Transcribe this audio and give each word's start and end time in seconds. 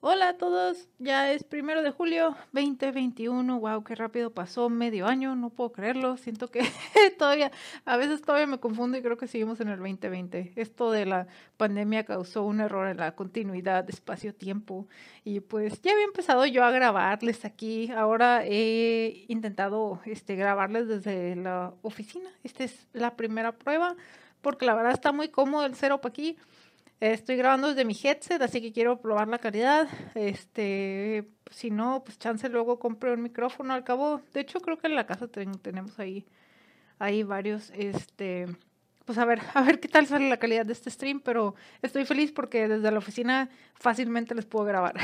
Hola 0.00 0.28
a 0.28 0.36
todos, 0.36 0.88
ya 0.98 1.32
es 1.32 1.42
primero 1.42 1.82
de 1.82 1.90
julio 1.90 2.36
2021, 2.52 3.58
wow, 3.58 3.82
qué 3.82 3.94
rápido 3.94 4.30
pasó 4.30 4.68
medio 4.68 5.06
año, 5.06 5.34
no 5.34 5.48
puedo 5.48 5.72
creerlo, 5.72 6.18
siento 6.18 6.48
que 6.48 6.60
todavía, 7.18 7.50
a 7.86 7.96
veces 7.96 8.20
todavía 8.20 8.46
me 8.46 8.60
confundo 8.60 8.98
y 8.98 9.02
creo 9.02 9.16
que 9.16 9.26
seguimos 9.26 9.58
en 9.60 9.68
el 9.68 9.78
2020. 9.78 10.52
Esto 10.56 10.90
de 10.90 11.06
la 11.06 11.26
pandemia 11.56 12.04
causó 12.04 12.44
un 12.44 12.60
error 12.60 12.88
en 12.88 12.98
la 12.98 13.16
continuidad 13.16 13.88
espacio-tiempo 13.88 14.86
y 15.24 15.40
pues 15.40 15.80
ya 15.80 15.92
había 15.92 16.04
empezado 16.04 16.44
yo 16.44 16.62
a 16.62 16.70
grabarles 16.70 17.46
aquí, 17.46 17.90
ahora 17.90 18.44
he 18.44 19.24
intentado 19.28 20.00
este, 20.04 20.36
grabarles 20.36 20.88
desde 20.88 21.36
la 21.36 21.72
oficina, 21.80 22.28
esta 22.44 22.64
es 22.64 22.86
la 22.92 23.16
primera 23.16 23.52
prueba 23.52 23.96
porque 24.42 24.66
la 24.66 24.74
verdad 24.74 24.92
está 24.92 25.10
muy 25.10 25.30
cómodo 25.30 25.64
el 25.64 25.74
setup 25.74 26.06
aquí 26.06 26.36
Estoy 27.00 27.36
grabando 27.36 27.68
desde 27.68 27.84
mi 27.84 27.94
headset, 27.94 28.40
así 28.40 28.62
que 28.62 28.72
quiero 28.72 29.00
probar 29.00 29.28
la 29.28 29.38
calidad. 29.38 29.86
Este, 30.14 31.28
si 31.50 31.70
no, 31.70 32.02
pues 32.04 32.18
chance 32.18 32.48
luego 32.48 32.78
compro 32.78 33.12
un 33.12 33.22
micrófono 33.22 33.74
al 33.74 33.84
cabo. 33.84 34.22
De 34.32 34.40
hecho, 34.40 34.60
creo 34.60 34.78
que 34.78 34.86
en 34.86 34.94
la 34.94 35.06
casa 35.06 35.28
tenemos 35.28 35.98
ahí, 35.98 36.24
ahí 36.98 37.22
varios, 37.22 37.70
este, 37.74 38.46
pues 39.06 39.18
a 39.18 39.24
ver, 39.24 39.40
a 39.54 39.62
ver 39.62 39.80
qué 39.80 39.88
tal 39.88 40.06
sale 40.06 40.28
la 40.28 40.36
calidad 40.36 40.66
de 40.66 40.74
este 40.74 40.90
stream, 40.90 41.20
pero 41.20 41.54
estoy 41.80 42.04
feliz 42.04 42.32
porque 42.32 42.68
desde 42.68 42.90
la 42.90 42.98
oficina 42.98 43.48
fácilmente 43.74 44.34
les 44.34 44.44
puedo 44.44 44.66
grabar. 44.66 44.94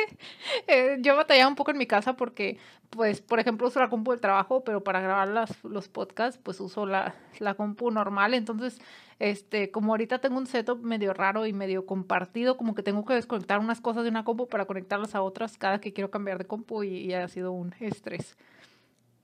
eh, 0.68 0.98
yo 1.00 1.16
batallaba 1.16 1.48
un 1.48 1.56
poco 1.56 1.72
en 1.72 1.78
mi 1.78 1.86
casa 1.86 2.14
porque, 2.14 2.58
pues, 2.90 3.20
por 3.20 3.40
ejemplo, 3.40 3.66
uso 3.66 3.80
la 3.80 3.88
compu 3.88 4.12
del 4.12 4.20
trabajo, 4.20 4.62
pero 4.62 4.84
para 4.84 5.00
grabar 5.00 5.28
las, 5.28 5.64
los 5.64 5.88
podcasts, 5.88 6.38
pues 6.42 6.60
uso 6.60 6.86
la, 6.86 7.14
la 7.38 7.54
compu 7.54 7.90
normal. 7.90 8.34
Entonces, 8.34 8.78
este, 9.18 9.70
como 9.70 9.92
ahorita 9.92 10.20
tengo 10.20 10.36
un 10.38 10.46
setup 10.46 10.82
medio 10.82 11.14
raro 11.14 11.46
y 11.46 11.52
medio 11.52 11.86
compartido, 11.86 12.56
como 12.56 12.74
que 12.74 12.82
tengo 12.82 13.04
que 13.04 13.14
desconectar 13.14 13.58
unas 13.60 13.80
cosas 13.80 14.04
de 14.04 14.10
una 14.10 14.24
compu 14.24 14.46
para 14.46 14.66
conectarlas 14.66 15.14
a 15.14 15.22
otras 15.22 15.56
cada 15.56 15.80
que 15.80 15.92
quiero 15.92 16.10
cambiar 16.10 16.38
de 16.38 16.44
compu 16.46 16.84
y, 16.84 16.98
y 16.98 17.14
ha 17.14 17.26
sido 17.28 17.52
un 17.52 17.74
estrés. 17.80 18.36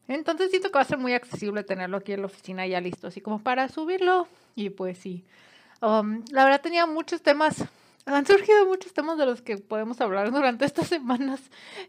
Entonces 0.09 0.51
siento 0.51 0.71
que 0.71 0.75
va 0.75 0.83
a 0.83 0.87
ser 0.87 0.99
muy 0.99 1.15
accesible 1.15 1.65
tenerlo 1.65 1.97
aquí 1.97 2.13
en 2.13 2.21
la 2.21 2.27
oficina 2.27 2.67
ya 2.67 2.81
listo, 2.81 3.07
así 3.07 3.21
como 3.21 3.41
para 3.41 3.69
subirlo. 3.69 4.29
Y 4.55 4.71
pues 4.71 4.99
sí. 4.99 5.25
Um, 5.81 6.23
la 6.31 6.45
verdad 6.45 6.61
tenía 6.61 6.87
muchos 6.87 7.23
temas. 7.23 7.65
Han 8.07 8.27
surgido 8.27 8.67
muchos 8.67 8.93
temas 8.93 9.17
de 9.17 9.25
los 9.25 9.41
que 9.41 9.57
podemos 9.57 9.99
hablar 10.03 10.31
durante 10.31 10.65
estas 10.67 10.89
semanas. 10.89 11.41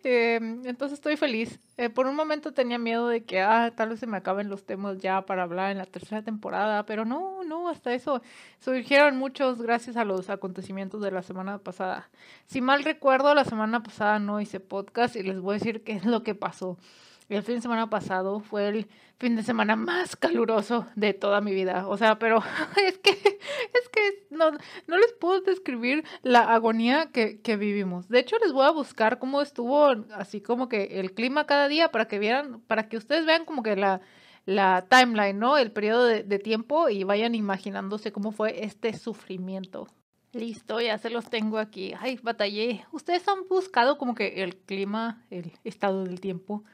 Eh, 0.05 0.39
entonces 0.63 0.97
estoy 0.97 1.17
feliz. 1.17 1.59
Eh, 1.75 1.89
por 1.89 2.07
un 2.07 2.15
momento 2.15 2.53
tenía 2.53 2.77
miedo 2.77 3.09
de 3.09 3.25
que 3.25 3.41
ah, 3.41 3.73
tal 3.75 3.89
vez 3.89 3.99
se 3.99 4.07
me 4.07 4.15
acaben 4.15 4.49
los 4.49 4.65
temas 4.65 4.99
ya 4.99 5.25
para 5.25 5.43
hablar 5.43 5.71
en 5.71 5.77
la 5.77 5.85
tercera 5.85 6.21
temporada, 6.21 6.85
pero 6.85 7.03
no, 7.03 7.43
no, 7.43 7.67
hasta 7.67 7.93
eso 7.93 8.21
surgieron 8.59 9.17
muchos 9.17 9.61
gracias 9.61 9.97
a 9.97 10.05
los 10.05 10.29
acontecimientos 10.29 11.01
de 11.01 11.11
la 11.11 11.21
semana 11.21 11.57
pasada. 11.57 12.09
Si 12.45 12.61
mal 12.61 12.85
recuerdo, 12.85 13.33
la 13.35 13.43
semana 13.43 13.83
pasada 13.83 14.17
no 14.19 14.39
hice 14.39 14.61
podcast 14.61 15.17
y 15.17 15.23
les 15.23 15.41
voy 15.41 15.55
a 15.55 15.59
decir 15.59 15.83
qué 15.83 15.93
es 15.93 16.05
lo 16.05 16.23
que 16.23 16.33
pasó. 16.33 16.77
El 17.27 17.41
fin 17.41 17.55
de 17.55 17.61
semana 17.61 17.89
pasado 17.89 18.39
fue 18.39 18.67
el 18.67 18.87
fin 19.17 19.35
de 19.35 19.41
semana 19.41 19.75
más 19.75 20.15
caluroso 20.15 20.85
de 20.95 21.13
toda 21.13 21.41
mi 21.41 21.53
vida. 21.53 21.87
O 21.87 21.97
sea, 21.97 22.19
pero 22.19 22.43
es 22.85 22.99
que, 22.99 23.11
es 23.11 23.89
que 23.91 24.27
no, 24.29 24.51
no 24.87 24.97
les 24.97 25.13
puedo 25.13 25.41
describir 25.41 26.03
la 26.21 26.41
agonía 26.53 27.09
que, 27.11 27.41
que 27.41 27.57
vivimos. 27.57 28.09
De 28.09 28.19
hecho, 28.19 28.37
les 28.37 28.53
voy 28.53 28.65
a 28.65 28.71
buscar 28.71 29.17
cómo 29.17 29.41
estuvo 29.41 29.87
así 30.13 30.39
como 30.41 30.69
que 30.69 30.99
el 30.99 31.13
clima 31.13 31.47
cada 31.47 31.67
día 31.67 31.91
para 31.91 32.07
que 32.07 32.19
vieran, 32.19 32.61
para 32.61 32.89
que 32.89 32.97
ustedes 32.97 33.25
vean 33.25 33.45
como 33.45 33.63
que 33.63 33.75
la, 33.75 34.01
la 34.45 34.85
timeline, 34.87 35.39
¿no? 35.39 35.57
El 35.57 35.71
periodo 35.71 36.05
de, 36.05 36.21
de 36.21 36.39
tiempo 36.39 36.89
y 36.89 37.03
vayan 37.03 37.33
imaginándose 37.33 38.11
cómo 38.11 38.31
fue 38.31 38.63
este 38.63 38.93
sufrimiento. 38.93 39.87
Listo, 40.31 40.81
ya 40.81 40.97
se 40.97 41.09
los 41.09 41.29
tengo 41.29 41.57
aquí. 41.57 41.93
Ay, 41.97 42.19
batallé. 42.21 42.85
Ustedes 42.91 43.25
han 43.27 43.47
buscado 43.47 43.97
como 43.97 44.13
que 44.13 44.43
el 44.43 44.57
clima, 44.57 45.23
el 45.31 45.53
estado 45.63 46.03
del 46.03 46.19
tiempo 46.19 46.65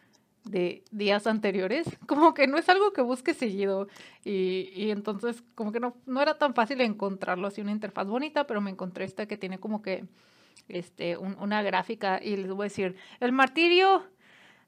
de 0.44 0.84
días 0.92 1.28
anteriores, 1.28 1.88
como 2.08 2.34
que 2.34 2.47
no 2.47 2.58
es 2.58 2.70
algo 2.70 2.94
que 2.94 3.02
busque 3.02 3.34
seguido 3.34 3.88
y, 4.24 4.72
y 4.75 4.91
entonces 4.91 5.44
como 5.56 5.72
que 5.72 5.79
no, 5.79 5.96
no 6.06 6.22
era 6.22 6.38
tan 6.38 6.53
fácil 6.53 6.81
encontrarlo 6.81 7.47
así 7.47 7.62
una 7.62 7.72
interfaz 7.72 8.07
bonita, 8.07 8.47
pero 8.47 8.62
me 8.62 8.72
encontré 8.72 9.06
esta 9.06 9.28
que 9.28 9.38
tiene 9.38 9.59
como 9.59 9.81
que 9.81 10.06
este, 10.68 11.18
un, 11.18 11.38
una 11.40 11.62
gráfica 11.62 12.19
y 12.22 12.38
les 12.38 12.52
voy 12.52 12.63
a 12.63 12.69
decir, 12.69 12.96
el 13.19 13.31
martirio, 13.31 14.03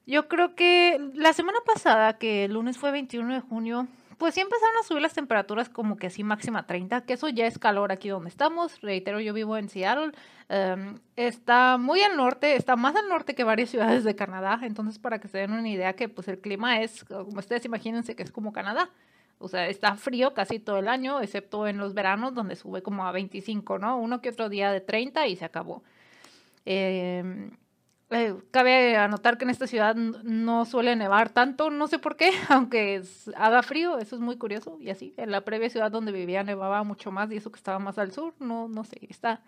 yo 0.06 0.28
creo 0.28 0.54
que 0.54 1.00
la 1.14 1.32
semana 1.32 1.58
pasada, 1.64 2.18
que 2.18 2.44
el 2.44 2.52
lunes 2.52 2.78
fue 2.78 2.90
21 2.90 3.34
de 3.34 3.40
junio, 3.40 3.88
pues 4.18 4.34
sí 4.34 4.40
empezaron 4.40 4.76
a 4.80 4.82
subir 4.82 5.02
las 5.02 5.14
temperaturas 5.14 5.68
como 5.68 5.96
que 5.96 6.08
así 6.08 6.22
máxima 6.24 6.66
30, 6.66 7.02
que 7.02 7.14
eso 7.14 7.28
ya 7.28 7.46
es 7.46 7.58
calor 7.58 7.92
aquí 7.92 8.08
donde 8.08 8.28
estamos. 8.28 8.80
Reitero, 8.80 9.20
yo 9.20 9.32
vivo 9.32 9.56
en 9.56 9.68
Seattle. 9.68 10.12
Um, 10.48 10.98
está 11.16 11.78
muy 11.78 12.02
al 12.02 12.16
norte, 12.16 12.56
está 12.56 12.76
más 12.76 12.96
al 12.96 13.08
norte 13.08 13.34
que 13.34 13.44
varias 13.44 13.70
ciudades 13.70 14.04
de 14.04 14.14
Canadá. 14.14 14.60
Entonces, 14.62 14.98
para 14.98 15.18
que 15.18 15.28
se 15.28 15.38
den 15.38 15.52
una 15.52 15.68
idea 15.68 15.94
que 15.94 16.08
pues 16.08 16.28
el 16.28 16.38
clima 16.38 16.80
es, 16.80 17.04
como 17.04 17.38
ustedes 17.38 17.64
imagínense 17.64 18.14
que 18.14 18.22
es 18.22 18.32
como 18.32 18.52
Canadá. 18.52 18.90
O 19.38 19.48
sea, 19.48 19.68
está 19.68 19.96
frío 19.96 20.32
casi 20.32 20.58
todo 20.58 20.78
el 20.78 20.88
año, 20.88 21.20
excepto 21.20 21.66
en 21.66 21.78
los 21.78 21.92
veranos 21.92 22.34
donde 22.34 22.56
sube 22.56 22.82
como 22.82 23.06
a 23.06 23.12
25, 23.12 23.78
¿no? 23.78 23.98
Uno 23.98 24.20
que 24.20 24.30
otro 24.30 24.48
día 24.48 24.70
de 24.72 24.80
30 24.80 25.26
y 25.26 25.36
se 25.36 25.44
acabó. 25.44 25.82
Eh, 26.64 27.50
eh, 28.10 28.34
cabe 28.50 28.96
anotar 28.96 29.38
que 29.38 29.44
en 29.44 29.50
esta 29.50 29.66
ciudad 29.66 29.94
no 29.96 30.64
suele 30.64 30.94
nevar 30.96 31.30
tanto, 31.30 31.70
no 31.70 31.88
sé 31.88 31.98
por 31.98 32.16
qué, 32.16 32.30
aunque 32.48 33.02
haga 33.36 33.62
frío, 33.62 33.98
eso 33.98 34.16
es 34.16 34.22
muy 34.22 34.36
curioso. 34.36 34.78
Y 34.80 34.90
así, 34.90 35.14
en 35.16 35.30
la 35.30 35.42
previa 35.42 35.70
ciudad 35.70 35.90
donde 35.90 36.12
vivía 36.12 36.42
nevaba 36.42 36.82
mucho 36.84 37.10
más 37.10 37.30
y 37.32 37.36
eso 37.36 37.50
que 37.50 37.58
estaba 37.58 37.78
más 37.78 37.98
al 37.98 38.12
sur, 38.12 38.34
no, 38.38 38.68
no 38.68 38.84
sé, 38.84 38.98
está, 39.08 39.42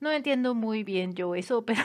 no 0.00 0.10
entiendo 0.12 0.54
muy 0.54 0.84
bien 0.84 1.14
yo 1.14 1.34
eso, 1.34 1.62
pero 1.66 1.82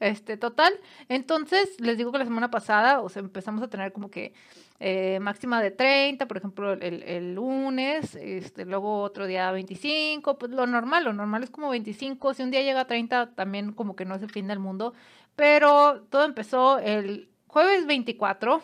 este, 0.00 0.36
total. 0.36 0.72
Entonces, 1.08 1.80
les 1.80 1.98
digo 1.98 2.12
que 2.12 2.18
la 2.18 2.24
semana 2.24 2.50
pasada, 2.50 3.00
o 3.00 3.08
sea, 3.08 3.20
empezamos 3.20 3.62
a 3.62 3.68
tener 3.68 3.92
como 3.92 4.10
que 4.10 4.32
eh, 4.80 5.18
máxima 5.20 5.60
de 5.60 5.70
30, 5.72 6.26
por 6.26 6.36
ejemplo, 6.36 6.72
el, 6.72 7.02
el, 7.02 7.34
lunes, 7.34 8.14
este, 8.14 8.64
luego 8.64 9.02
otro 9.02 9.26
día 9.26 9.50
25, 9.50 10.38
pues 10.38 10.52
lo 10.52 10.66
normal, 10.66 11.04
lo 11.04 11.12
normal 11.12 11.42
es 11.42 11.50
como 11.50 11.70
25, 11.70 12.34
si 12.34 12.42
un 12.44 12.50
día 12.50 12.62
llega 12.62 12.82
a 12.82 12.86
30 12.86 13.34
también 13.34 13.72
como 13.72 13.96
que 13.96 14.04
no 14.04 14.14
es 14.14 14.22
el 14.22 14.30
fin 14.30 14.46
del 14.46 14.60
mundo, 14.60 14.94
pero 15.34 16.02
todo 16.10 16.24
empezó 16.24 16.78
el 16.78 17.28
jueves 17.48 17.86
24, 17.86 18.62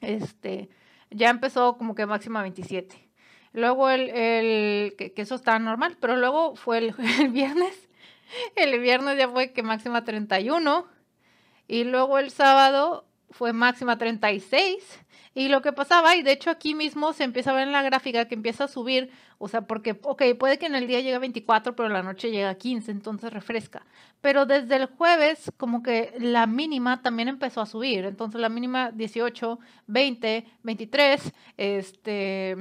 este, 0.00 0.68
ya 1.10 1.30
empezó 1.30 1.76
como 1.78 1.94
que 1.94 2.06
máxima 2.06 2.42
27. 2.42 3.12
Luego 3.52 3.90
el, 3.90 4.08
el 4.10 4.96
que, 4.96 5.12
que, 5.12 5.22
eso 5.22 5.34
está 5.34 5.58
normal, 5.58 5.96
pero 6.00 6.16
luego 6.16 6.56
fue 6.56 6.78
el, 6.78 6.94
el, 7.20 7.28
viernes. 7.28 7.88
El 8.56 8.78
viernes 8.80 9.18
ya 9.18 9.28
fue 9.28 9.52
que 9.52 9.62
máxima 9.62 10.04
31. 10.04 10.86
Y 11.68 11.84
luego 11.84 12.18
el 12.18 12.30
sábado 12.30 13.06
fue 13.30 13.52
máxima 13.52 13.98
36. 13.98 15.00
Y 15.34 15.48
lo 15.48 15.62
que 15.62 15.72
pasaba, 15.72 16.14
y 16.16 16.22
de 16.22 16.32
hecho 16.32 16.50
aquí 16.50 16.74
mismo 16.74 17.12
se 17.14 17.24
empieza 17.24 17.50
a 17.50 17.54
ver 17.54 17.66
en 17.66 17.72
la 17.72 17.82
gráfica 17.82 18.26
que 18.26 18.34
empieza 18.34 18.64
a 18.64 18.68
subir, 18.68 19.10
o 19.38 19.48
sea, 19.48 19.62
porque, 19.62 19.98
ok, 20.02 20.22
puede 20.38 20.58
que 20.58 20.66
en 20.66 20.74
el 20.74 20.86
día 20.86 21.00
llegue 21.00 21.14
a 21.14 21.18
24, 21.18 21.74
pero 21.74 21.86
en 21.86 21.94
la 21.94 22.02
noche 22.02 22.30
llega 22.30 22.50
a 22.50 22.54
15, 22.54 22.90
entonces 22.90 23.32
refresca. 23.32 23.86
Pero 24.20 24.44
desde 24.44 24.76
el 24.76 24.86
jueves, 24.86 25.50
como 25.56 25.82
que 25.82 26.14
la 26.18 26.46
mínima 26.46 27.00
también 27.02 27.28
empezó 27.28 27.62
a 27.62 27.66
subir, 27.66 28.04
entonces 28.04 28.40
la 28.40 28.50
mínima 28.50 28.90
18, 28.90 29.58
20, 29.86 30.46
23, 30.62 31.32
este, 31.56 32.56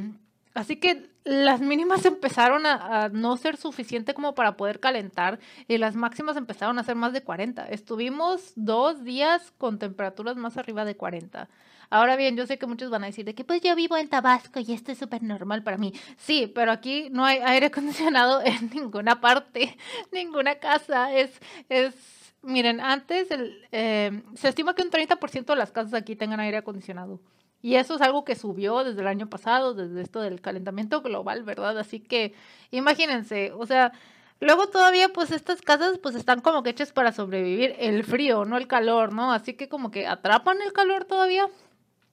Así 0.53 0.77
que 0.77 1.09
las 1.23 1.61
mínimas 1.61 2.05
empezaron 2.05 2.65
a, 2.65 3.03
a, 3.03 3.09
no 3.09 3.37
ser 3.37 3.57
suficiente 3.57 4.13
como 4.13 4.35
para 4.35 4.57
poder 4.57 4.79
calentar 4.79 5.39
y 5.67 5.77
las 5.77 5.95
máximas 5.95 6.37
empezaron 6.37 6.79
a 6.79 6.83
ser 6.83 6.95
más 6.95 7.13
de 7.13 7.23
40. 7.23 7.67
Estuvimos 7.67 8.53
dos 8.55 9.03
días 9.03 9.53
con 9.57 9.79
temperaturas 9.79 10.35
más 10.35 10.57
arriba 10.57 10.85
de 10.85 10.95
40. 10.95 11.49
Ahora 11.91 12.15
bien, 12.15 12.37
yo 12.37 12.47
sé 12.47 12.57
que 12.57 12.65
muchos 12.65 12.89
van 12.89 13.03
a 13.03 13.07
decir 13.07 13.25
de 13.25 13.35
que 13.35 13.43
pues 13.43 13.59
yo 13.61 13.75
vivo 13.75 13.97
en 13.97 14.07
Tabasco 14.07 14.61
y 14.61 14.71
esto 14.71 14.93
es 14.93 14.97
súper 14.97 15.21
normal 15.23 15.61
para 15.61 15.77
mí. 15.77 15.93
Sí, 16.15 16.49
pero 16.55 16.71
aquí 16.71 17.09
no 17.11 17.25
hay 17.25 17.39
aire 17.39 17.65
acondicionado 17.65 18.41
en 18.45 18.69
ninguna 18.69 19.19
parte, 19.19 19.77
ninguna 20.09 20.55
casa. 20.55 21.13
Es, 21.13 21.37
es 21.67 21.93
miren, 22.43 22.79
antes 22.79 23.27
eh, 23.73 24.23
se 24.35 24.47
estima 24.47 24.73
que 24.73 24.83
un 24.83 24.89
30% 24.89 25.45
de 25.45 25.55
las 25.57 25.73
casas 25.73 25.93
aquí 25.93 26.15
tengan 26.15 26.39
aire 26.39 26.55
acondicionado. 26.55 27.19
Y 27.61 27.75
eso 27.75 27.95
es 27.95 28.01
algo 28.01 28.23
que 28.23 28.35
subió 28.35 28.85
desde 28.85 29.01
el 29.01 29.07
año 29.07 29.29
pasado, 29.29 29.73
desde 29.73 30.01
esto 30.01 30.21
del 30.21 30.39
calentamiento 30.39 31.01
global, 31.01 31.43
¿verdad? 31.43 31.77
Así 31.77 31.99
que 31.99 32.33
imagínense, 32.71 33.51
o 33.51 33.65
sea, 33.65 33.91
luego 34.39 34.67
todavía 34.69 35.09
pues 35.09 35.31
estas 35.31 35.61
casas 35.61 35.97
pues 35.99 36.15
están 36.15 36.39
como 36.39 36.63
que 36.63 36.69
hechas 36.69 36.93
para 36.93 37.11
sobrevivir 37.11 37.75
el 37.79 38.05
frío, 38.05 38.45
no 38.45 38.55
el 38.55 38.67
calor, 38.67 39.11
¿no? 39.11 39.33
Así 39.33 39.55
que 39.55 39.67
como 39.67 39.91
que 39.91 40.07
atrapan 40.07 40.61
el 40.61 40.71
calor 40.71 41.03
todavía. 41.03 41.49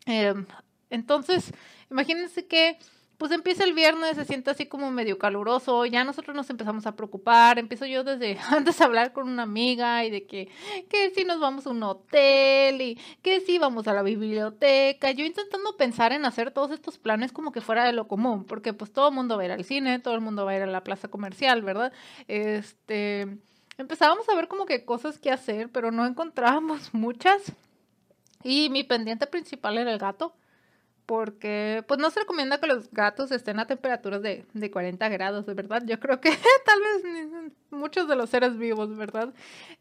Eh, 0.09 0.35
entonces, 0.91 1.53
imagínense 1.91 2.47
que 2.47 2.79
pues 3.19 3.33
empieza 3.33 3.65
el 3.65 3.75
viernes, 3.75 4.15
se 4.15 4.25
siente 4.25 4.51
así 4.51 4.67
como 4.67 4.93
medio 4.93 5.19
caluroso, 5.19 5.85
ya 5.87 6.05
nosotros 6.05 6.37
nos 6.37 6.49
empezamos 6.51 6.87
a 6.87 6.95
preocupar, 6.95 7.59
empiezo 7.59 7.85
yo 7.85 8.05
desde 8.05 8.39
antes 8.51 8.81
a 8.81 8.85
hablar 8.85 9.13
con 9.13 9.29
una 9.29 9.43
amiga 9.43 10.05
y 10.05 10.11
de 10.11 10.25
que, 10.25 10.49
que 10.89 11.11
si 11.11 11.25
nos 11.25 11.41
vamos 11.41 11.67
a 11.67 11.71
un 11.71 11.83
hotel 11.83 12.81
y 12.81 12.99
que 13.21 13.41
si 13.41 13.59
vamos 13.59 13.89
a 13.89 13.93
la 13.93 14.03
biblioteca, 14.03 15.11
yo 15.11 15.25
intentando 15.25 15.77
pensar 15.77 16.13
en 16.13 16.25
hacer 16.25 16.53
todos 16.53 16.71
estos 16.71 16.97
planes 16.99 17.33
como 17.33 17.51
que 17.51 17.61
fuera 17.61 17.85
de 17.85 17.93
lo 17.93 18.07
común, 18.07 18.45
porque 18.45 18.73
pues 18.73 18.93
todo 18.93 19.09
el 19.09 19.15
mundo 19.15 19.37
va 19.37 19.43
a 19.43 19.47
ir 19.47 19.53
al 19.53 19.65
cine, 19.65 19.99
todo 19.99 20.15
el 20.15 20.21
mundo 20.21 20.45
va 20.45 20.53
a 20.53 20.57
ir 20.57 20.63
a 20.63 20.67
la 20.67 20.85
plaza 20.85 21.09
comercial, 21.09 21.63
¿verdad? 21.63 21.93
Este 22.29 23.27
empezábamos 23.79 24.29
a 24.29 24.37
ver 24.37 24.47
como 24.47 24.65
que 24.65 24.85
cosas 24.85 25.19
que 25.19 25.33
hacer, 25.33 25.71
pero 25.71 25.91
no 25.91 26.07
encontrábamos 26.07 26.95
muchas. 26.95 27.53
Y 28.43 28.71
mi 28.71 28.85
pendiente 28.85 29.27
principal 29.27 29.79
era 29.79 29.93
el 29.93 29.99
gato, 29.99 30.35
porque 31.07 31.85
pues 31.89 31.99
no 31.99 32.11
se 32.11 32.21
recomienda 32.21 32.61
que 32.61 32.67
los 32.67 32.91
gatos 32.91 33.33
estén 33.33 33.59
a 33.59 33.67
temperaturas 33.67 34.23
de, 34.23 34.45
de 34.53 34.71
40 34.71 35.09
grados, 35.09 35.47
de 35.47 35.55
verdad. 35.55 35.83
Yo 35.87 35.99
creo 35.99 36.21
que 36.21 36.31
tal 36.65 36.81
vez 36.81 37.53
muchos 37.71 38.09
de 38.09 38.17
los 38.17 38.31
seres 38.31 38.59
vivos, 38.59 38.97
¿verdad? 38.97 39.33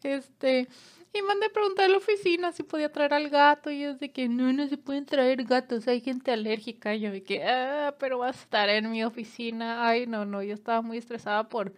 Este, 0.03 0.67
y 1.13 1.21
mandé 1.21 1.47
a 1.47 1.49
preguntar 1.49 1.85
a 1.85 1.89
la 1.89 1.97
oficina 1.97 2.51
si 2.51 2.63
podía 2.63 2.91
traer 2.91 3.13
al 3.13 3.29
gato. 3.29 3.71
Y 3.71 3.83
es 3.83 3.99
de 3.99 4.11
que 4.11 4.27
no, 4.29 4.51
no 4.53 4.67
se 4.67 4.77
pueden 4.77 5.05
traer 5.05 5.43
gatos, 5.43 5.87
hay 5.87 6.01
gente 6.01 6.31
alérgica. 6.31 6.95
Y 6.95 7.01
yo 7.01 7.11
de 7.11 7.23
que, 7.23 7.43
ah, 7.43 7.95
pero 7.99 8.19
va 8.19 8.27
a 8.27 8.31
estar 8.31 8.69
en 8.69 8.89
mi 8.91 9.03
oficina. 9.03 9.87
Ay, 9.87 10.07
no, 10.07 10.25
no, 10.25 10.43
yo 10.43 10.53
estaba 10.53 10.81
muy 10.81 10.97
estresada 10.97 11.49
por, 11.49 11.73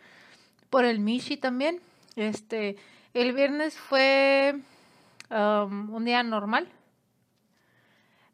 por 0.69 0.85
el 0.85 0.99
Mishi 0.99 1.37
también. 1.37 1.79
Este, 2.15 2.75
el 3.13 3.33
viernes 3.33 3.77
fue 3.77 4.55
um, 5.29 5.93
un 5.93 6.05
día 6.05 6.23
normal. 6.23 6.67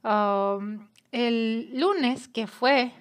Um, 0.04 0.88
el 1.12 1.72
lunes, 1.74 2.28
que 2.28 2.48
fue 2.48 2.92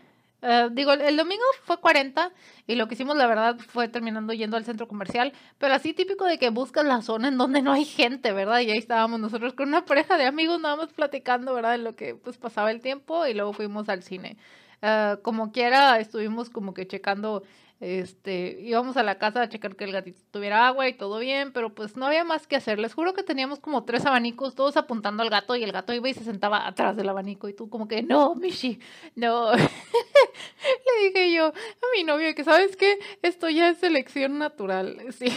eh, 0.46 0.68
digo, 0.72 0.92
el 0.92 1.16
domingo 1.16 1.42
fue 1.62 1.78
40 1.78 2.30
y 2.66 2.74
lo 2.74 2.86
que 2.86 2.94
hicimos, 2.94 3.16
la 3.16 3.26
verdad, 3.26 3.56
fue 3.56 3.88
terminando 3.88 4.34
yendo 4.34 4.58
al 4.58 4.66
centro 4.66 4.86
comercial, 4.86 5.32
pero 5.56 5.72
así 5.72 5.94
típico 5.94 6.26
de 6.26 6.38
que 6.38 6.50
buscas 6.50 6.84
la 6.84 7.00
zona 7.00 7.28
en 7.28 7.38
donde 7.38 7.62
no 7.62 7.72
hay 7.72 7.86
gente, 7.86 8.30
¿verdad? 8.32 8.60
Y 8.60 8.70
ahí 8.70 8.76
estábamos 8.76 9.20
nosotros 9.20 9.54
con 9.54 9.68
una 9.68 9.86
pareja 9.86 10.18
de 10.18 10.26
amigos, 10.26 10.60
nada 10.60 10.76
más 10.76 10.92
platicando, 10.92 11.54
¿verdad? 11.54 11.72
De 11.72 11.78
lo 11.78 11.96
que 11.96 12.14
pues 12.14 12.36
pasaba 12.36 12.70
el 12.70 12.82
tiempo 12.82 13.26
y 13.26 13.32
luego 13.32 13.54
fuimos 13.54 13.88
al 13.88 14.02
cine. 14.02 14.36
Uh, 14.82 15.18
como 15.22 15.50
quiera, 15.50 15.98
estuvimos 15.98 16.50
como 16.50 16.74
que 16.74 16.86
checando 16.86 17.42
este, 17.80 18.60
íbamos 18.60 18.96
a 18.96 19.02
la 19.02 19.18
casa 19.18 19.42
a 19.42 19.48
checar 19.48 19.76
que 19.76 19.84
el 19.84 19.92
gatito 19.92 20.20
tuviera 20.30 20.66
agua 20.66 20.88
y 20.88 20.94
todo 20.94 21.18
bien, 21.18 21.52
pero 21.52 21.74
pues 21.74 21.96
no 21.96 22.06
había 22.06 22.24
más 22.24 22.46
que 22.46 22.56
hacer. 22.56 22.78
Les 22.78 22.94
juro 22.94 23.14
que 23.14 23.22
teníamos 23.22 23.58
como 23.58 23.84
tres 23.84 24.06
abanicos, 24.06 24.54
todos 24.54 24.76
apuntando 24.76 25.22
al 25.22 25.30
gato, 25.30 25.56
y 25.56 25.64
el 25.64 25.72
gato 25.72 25.92
iba 25.92 26.08
y 26.08 26.14
se 26.14 26.24
sentaba 26.24 26.66
atrás 26.66 26.96
del 26.96 27.08
abanico, 27.08 27.48
y 27.48 27.54
tú 27.54 27.68
como 27.68 27.88
que, 27.88 28.02
no, 28.02 28.34
Mishi, 28.36 28.78
no. 29.16 29.52
Le 29.54 31.04
dije 31.04 31.32
yo 31.32 31.46
a 31.48 31.86
mi 31.96 32.04
novio 32.04 32.34
que, 32.34 32.44
¿sabes 32.44 32.76
qué? 32.76 32.98
Esto 33.22 33.50
ya 33.50 33.68
es 33.68 33.78
selección 33.78 34.38
natural. 34.38 34.98
Si, 35.14 35.28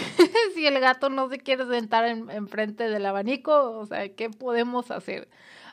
si 0.56 0.66
el 0.66 0.80
gato 0.80 1.10
no 1.10 1.30
se 1.30 1.38
quiere 1.38 1.66
sentar 1.68 2.06
enfrente 2.06 2.86
en 2.86 2.94
del 2.94 3.06
abanico, 3.06 3.78
o 3.78 3.86
sea, 3.86 4.10
¿qué 4.16 4.30
podemos 4.30 4.89
hacer? 4.89 5.30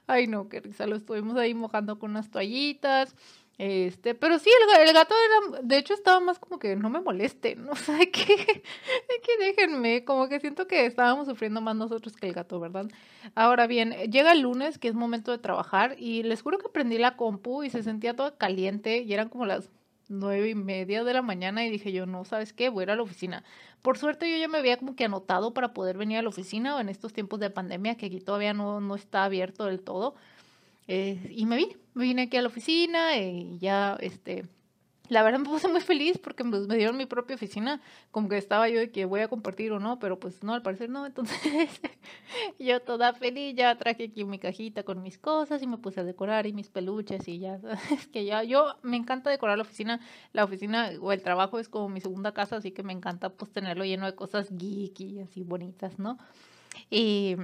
Ay, 0.06 0.26
no, 0.26 0.48
qué 0.48 0.60
risa, 0.60 0.86
lo 0.86 0.96
estuvimos 0.96 1.36
ahí 1.36 1.54
mojando 1.54 1.98
con 1.98 2.10
unas 2.10 2.30
toallitas 2.30 3.14
este, 3.56 4.16
pero 4.16 4.40
sí, 4.40 4.50
el, 4.80 4.92
gato 4.92 5.14
era, 5.14 5.60
de 5.62 5.78
hecho 5.78 5.94
estaba 5.94 6.18
más 6.18 6.40
como 6.40 6.58
que 6.58 6.74
no 6.74 6.90
me 6.90 7.00
moleste 7.00 7.54
¿no? 7.54 7.70
O 7.72 7.76
sea, 7.76 7.98
que, 7.98 8.10
que 8.10 9.38
déjenme, 9.38 10.04
como 10.04 10.28
que 10.28 10.40
siento 10.40 10.66
que 10.66 10.86
estábamos 10.86 11.28
sufriendo 11.28 11.60
más 11.60 11.76
nosotros 11.76 12.16
que 12.16 12.26
el 12.26 12.32
gato, 12.32 12.58
¿verdad? 12.58 12.86
Ahora 13.36 13.66
bien, 13.68 13.92
llega 14.10 14.32
el 14.32 14.40
lunes, 14.40 14.78
que 14.78 14.88
es 14.88 14.94
momento 14.94 15.30
de 15.30 15.38
trabajar, 15.38 15.94
y 15.98 16.24
les 16.24 16.42
juro 16.42 16.58
que 16.58 16.68
prendí 16.68 16.98
la 16.98 17.16
compu 17.16 17.62
y 17.62 17.70
se 17.70 17.84
sentía 17.84 18.16
toda 18.16 18.36
caliente, 18.36 18.98
y 18.98 19.12
eran 19.14 19.28
como 19.28 19.46
las 19.46 19.70
nueve 20.08 20.50
y 20.50 20.54
media 20.54 21.04
de 21.04 21.14
la 21.14 21.22
mañana, 21.22 21.64
y 21.64 21.70
dije 21.70 21.92
yo, 21.92 22.06
no, 22.06 22.24
¿sabes 22.24 22.52
qué? 22.52 22.68
Voy 22.70 22.82
a 22.82 22.84
ir 22.84 22.90
a 22.90 22.96
la 22.96 23.02
oficina. 23.02 23.44
Por 23.82 23.98
suerte 23.98 24.30
yo 24.30 24.36
ya 24.36 24.48
me 24.48 24.58
había 24.58 24.78
como 24.78 24.96
que 24.96 25.04
anotado 25.04 25.54
para 25.54 25.72
poder 25.72 25.96
venir 25.96 26.18
a 26.18 26.22
la 26.22 26.28
oficina 26.28 26.80
en 26.80 26.88
estos 26.88 27.12
tiempos 27.12 27.38
de 27.38 27.50
pandemia, 27.50 27.96
que 27.96 28.06
aquí 28.06 28.20
todavía 28.20 28.52
no, 28.52 28.80
no 28.80 28.96
está 28.96 29.24
abierto 29.24 29.66
del 29.66 29.80
todo. 29.80 30.16
Eh, 30.88 31.32
y 31.34 31.46
me 31.46 31.56
vine, 31.56 31.76
vine 31.94 32.22
aquí 32.22 32.36
a 32.36 32.42
la 32.42 32.48
oficina 32.48 33.16
y 33.16 33.58
ya, 33.58 33.96
este, 34.00 34.44
la 35.08 35.22
verdad 35.22 35.38
me 35.38 35.44
puse 35.44 35.68
muy 35.68 35.80
feliz 35.80 36.18
porque 36.18 36.44
pues, 36.44 36.66
me 36.66 36.76
dieron 36.76 36.96
mi 36.96 37.04
propia 37.04 37.36
oficina, 37.36 37.80
como 38.10 38.28
que 38.28 38.38
estaba 38.38 38.68
yo 38.68 38.80
de 38.80 38.90
que 38.90 39.04
voy 39.04 39.20
a 39.20 39.28
compartir 39.28 39.72
o 39.72 39.78
no, 39.78 39.98
pero 39.98 40.18
pues 40.18 40.42
no, 40.42 40.54
al 40.54 40.62
parecer 40.62 40.88
no, 40.88 41.04
entonces 41.04 41.38
yo 42.58 42.80
toda 42.80 43.12
feliz 43.12 43.54
ya 43.54 43.76
traje 43.76 44.04
aquí 44.04 44.24
mi 44.24 44.38
cajita 44.38 44.82
con 44.82 45.02
mis 45.02 45.18
cosas 45.18 45.62
y 45.62 45.66
me 45.66 45.76
puse 45.76 46.00
a 46.00 46.04
decorar 46.04 46.46
y 46.46 46.52
mis 46.54 46.70
peluches 46.70 47.28
y 47.28 47.38
ya, 47.38 47.60
es 47.92 48.06
que 48.08 48.24
ya, 48.24 48.42
yo 48.44 48.76
me 48.82 48.96
encanta 48.96 49.28
decorar 49.28 49.58
la 49.58 49.62
oficina, 49.62 50.00
la 50.32 50.44
oficina 50.44 50.90
o 51.00 51.12
el 51.12 51.22
trabajo 51.22 51.58
es 51.58 51.68
como 51.68 51.88
mi 51.90 52.00
segunda 52.00 52.32
casa, 52.32 52.56
así 52.56 52.70
que 52.70 52.82
me 52.82 52.92
encanta 52.92 53.28
pues 53.28 53.52
tenerlo 53.52 53.84
lleno 53.84 54.06
de 54.06 54.14
cosas 54.14 54.48
geek 54.50 55.00
y 55.00 55.20
así 55.20 55.42
bonitas, 55.42 55.98
¿no? 55.98 56.18
Y 56.90 57.36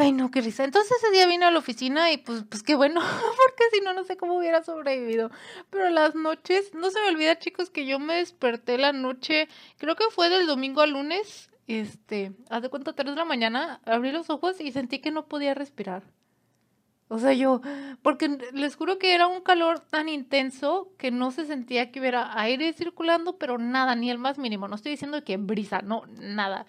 Ay, 0.00 0.12
no, 0.12 0.30
qué 0.30 0.40
risa. 0.40 0.62
Entonces 0.62 0.96
ese 0.96 1.10
día 1.10 1.26
vine 1.26 1.44
a 1.44 1.50
la 1.50 1.58
oficina 1.58 2.12
y 2.12 2.18
pues, 2.18 2.44
pues 2.48 2.62
qué 2.62 2.76
bueno, 2.76 3.00
porque 3.36 3.64
si 3.72 3.80
no, 3.80 3.92
no 3.94 4.04
sé 4.04 4.16
cómo 4.16 4.38
hubiera 4.38 4.62
sobrevivido. 4.62 5.30
Pero 5.70 5.90
las 5.90 6.14
noches, 6.14 6.72
no 6.72 6.90
se 6.90 7.00
me 7.00 7.08
olvida, 7.08 7.40
chicos, 7.40 7.68
que 7.68 7.84
yo 7.84 7.98
me 7.98 8.14
desperté 8.14 8.78
la 8.78 8.92
noche, 8.92 9.48
creo 9.76 9.96
que 9.96 10.04
fue 10.10 10.28
del 10.30 10.46
domingo 10.46 10.82
al 10.82 10.92
lunes, 10.92 11.50
este, 11.66 12.32
haz 12.48 12.62
de 12.62 12.68
cuenta, 12.68 12.92
tres 12.92 13.10
de 13.10 13.16
la 13.16 13.24
mañana, 13.24 13.80
abrí 13.86 14.12
los 14.12 14.30
ojos 14.30 14.60
y 14.60 14.70
sentí 14.70 15.00
que 15.00 15.10
no 15.10 15.26
podía 15.26 15.54
respirar. 15.54 16.04
O 17.08 17.18
sea, 17.18 17.32
yo, 17.32 17.60
porque 18.02 18.28
les 18.52 18.76
juro 18.76 18.98
que 19.00 19.14
era 19.14 19.26
un 19.26 19.40
calor 19.40 19.80
tan 19.80 20.08
intenso 20.08 20.92
que 20.96 21.10
no 21.10 21.32
se 21.32 21.44
sentía 21.44 21.90
que 21.90 21.98
hubiera 21.98 22.38
aire 22.38 22.72
circulando, 22.72 23.36
pero 23.36 23.58
nada, 23.58 23.96
ni 23.96 24.10
el 24.10 24.18
más 24.18 24.38
mínimo. 24.38 24.68
No 24.68 24.76
estoy 24.76 24.92
diciendo 24.92 25.24
que 25.24 25.38
brisa, 25.38 25.80
no, 25.82 26.02
nada. 26.20 26.66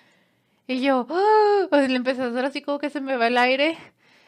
Y 0.69 0.81
yo, 0.81 1.07
¡ah! 1.09 1.77
le 1.77 1.95
empecé 1.95 2.21
a 2.21 2.27
hacer 2.27 2.45
así 2.45 2.61
como 2.61 2.77
que 2.77 2.91
se 2.91 3.01
me 3.01 3.17
va 3.17 3.25
el 3.25 3.39
aire. 3.39 3.75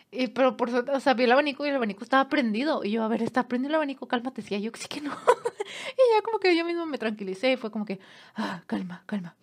Y, 0.09 0.29
pero 0.29 0.57
por 0.57 0.71
o 0.71 0.99
sea, 0.99 1.13
vi 1.13 1.25
el 1.25 1.31
abanico 1.31 1.63
y 1.67 1.69
el 1.69 1.75
abanico 1.75 2.03
estaba 2.03 2.27
prendido. 2.29 2.83
Y 2.83 2.89
yo, 2.89 3.03
a 3.03 3.07
ver, 3.07 3.21
está 3.21 3.47
prendido 3.47 3.69
el 3.69 3.75
abanico, 3.75 4.07
cálmate. 4.07 4.41
Decía 4.41 4.57
yo, 4.57 4.71
sí 4.73 4.87
que 4.87 5.01
no. 5.01 5.11
y 5.11 6.15
ya 6.15 6.23
como 6.23 6.39
que 6.39 6.57
yo 6.57 6.65
mismo 6.65 6.87
me 6.87 6.97
tranquilicé 6.97 7.51
y 7.51 7.57
fue 7.57 7.69
como 7.69 7.85
que, 7.85 7.99
ah, 8.33 8.63
calma, 8.65 9.03
calma. 9.05 9.35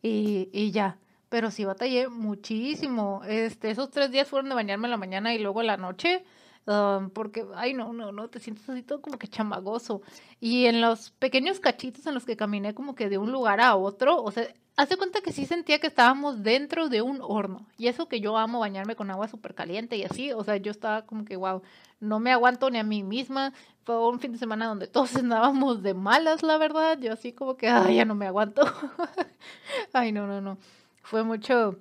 Y, 0.00 0.48
y 0.52 0.70
ya. 0.70 0.96
Pero 1.28 1.50
sí 1.50 1.64
batallé 1.64 2.08
muchísimo. 2.08 3.22
Este, 3.26 3.72
esos 3.72 3.90
tres 3.90 4.12
días 4.12 4.28
fueron 4.28 4.48
de 4.48 4.54
bañarme 4.54 4.86
en 4.86 4.92
la 4.92 4.96
mañana 4.96 5.34
y 5.34 5.40
luego 5.40 5.60
en 5.60 5.66
la 5.66 5.76
noche. 5.76 6.24
Um, 6.66 7.10
porque, 7.10 7.44
ay, 7.54 7.74
no, 7.74 7.92
no, 7.92 8.10
no, 8.10 8.28
te 8.28 8.40
sientes 8.40 8.66
así 8.68 8.82
todo 8.82 9.02
como 9.02 9.18
que 9.18 9.28
chamagoso. 9.28 10.02
Y 10.40 10.66
en 10.66 10.80
los 10.80 11.10
pequeños 11.10 11.60
cachitos 11.60 12.06
en 12.06 12.14
los 12.14 12.24
que 12.24 12.36
caminé 12.36 12.74
como 12.74 12.94
que 12.94 13.08
de 13.08 13.18
un 13.18 13.32
lugar 13.32 13.60
a 13.60 13.76
otro, 13.76 14.22
o 14.22 14.30
sea, 14.30 14.48
hace 14.76 14.96
cuenta 14.96 15.20
que 15.20 15.32
sí 15.32 15.44
sentía 15.46 15.78
que 15.78 15.86
estábamos 15.86 16.42
dentro 16.42 16.88
de 16.88 17.02
un 17.02 17.18
horno. 17.20 17.66
Y 17.76 17.88
eso 17.88 18.08
que 18.08 18.20
yo 18.20 18.36
amo 18.36 18.60
bañarme 18.60 18.96
con 18.96 19.10
agua 19.10 19.28
súper 19.28 19.54
caliente 19.54 19.96
y 19.96 20.04
así, 20.04 20.32
o 20.32 20.42
sea, 20.42 20.56
yo 20.56 20.70
estaba 20.70 21.02
como 21.02 21.24
que, 21.24 21.36
wow, 21.36 21.62
no 22.00 22.20
me 22.20 22.32
aguanto 22.32 22.70
ni 22.70 22.78
a 22.78 22.84
mí 22.84 23.02
misma. 23.02 23.52
Fue 23.84 24.08
un 24.08 24.18
fin 24.20 24.32
de 24.32 24.38
semana 24.38 24.66
donde 24.66 24.86
todos 24.86 25.14
andábamos 25.16 25.82
de 25.82 25.94
malas, 25.94 26.42
la 26.42 26.58
verdad. 26.58 26.98
Yo 26.98 27.12
así 27.12 27.32
como 27.32 27.56
que, 27.56 27.68
ay, 27.68 27.96
ya 27.96 28.04
no 28.04 28.14
me 28.14 28.26
aguanto. 28.26 28.62
ay, 29.92 30.12
no, 30.12 30.26
no, 30.26 30.40
no. 30.40 30.58
Fue 31.02 31.22
mucho, 31.22 31.78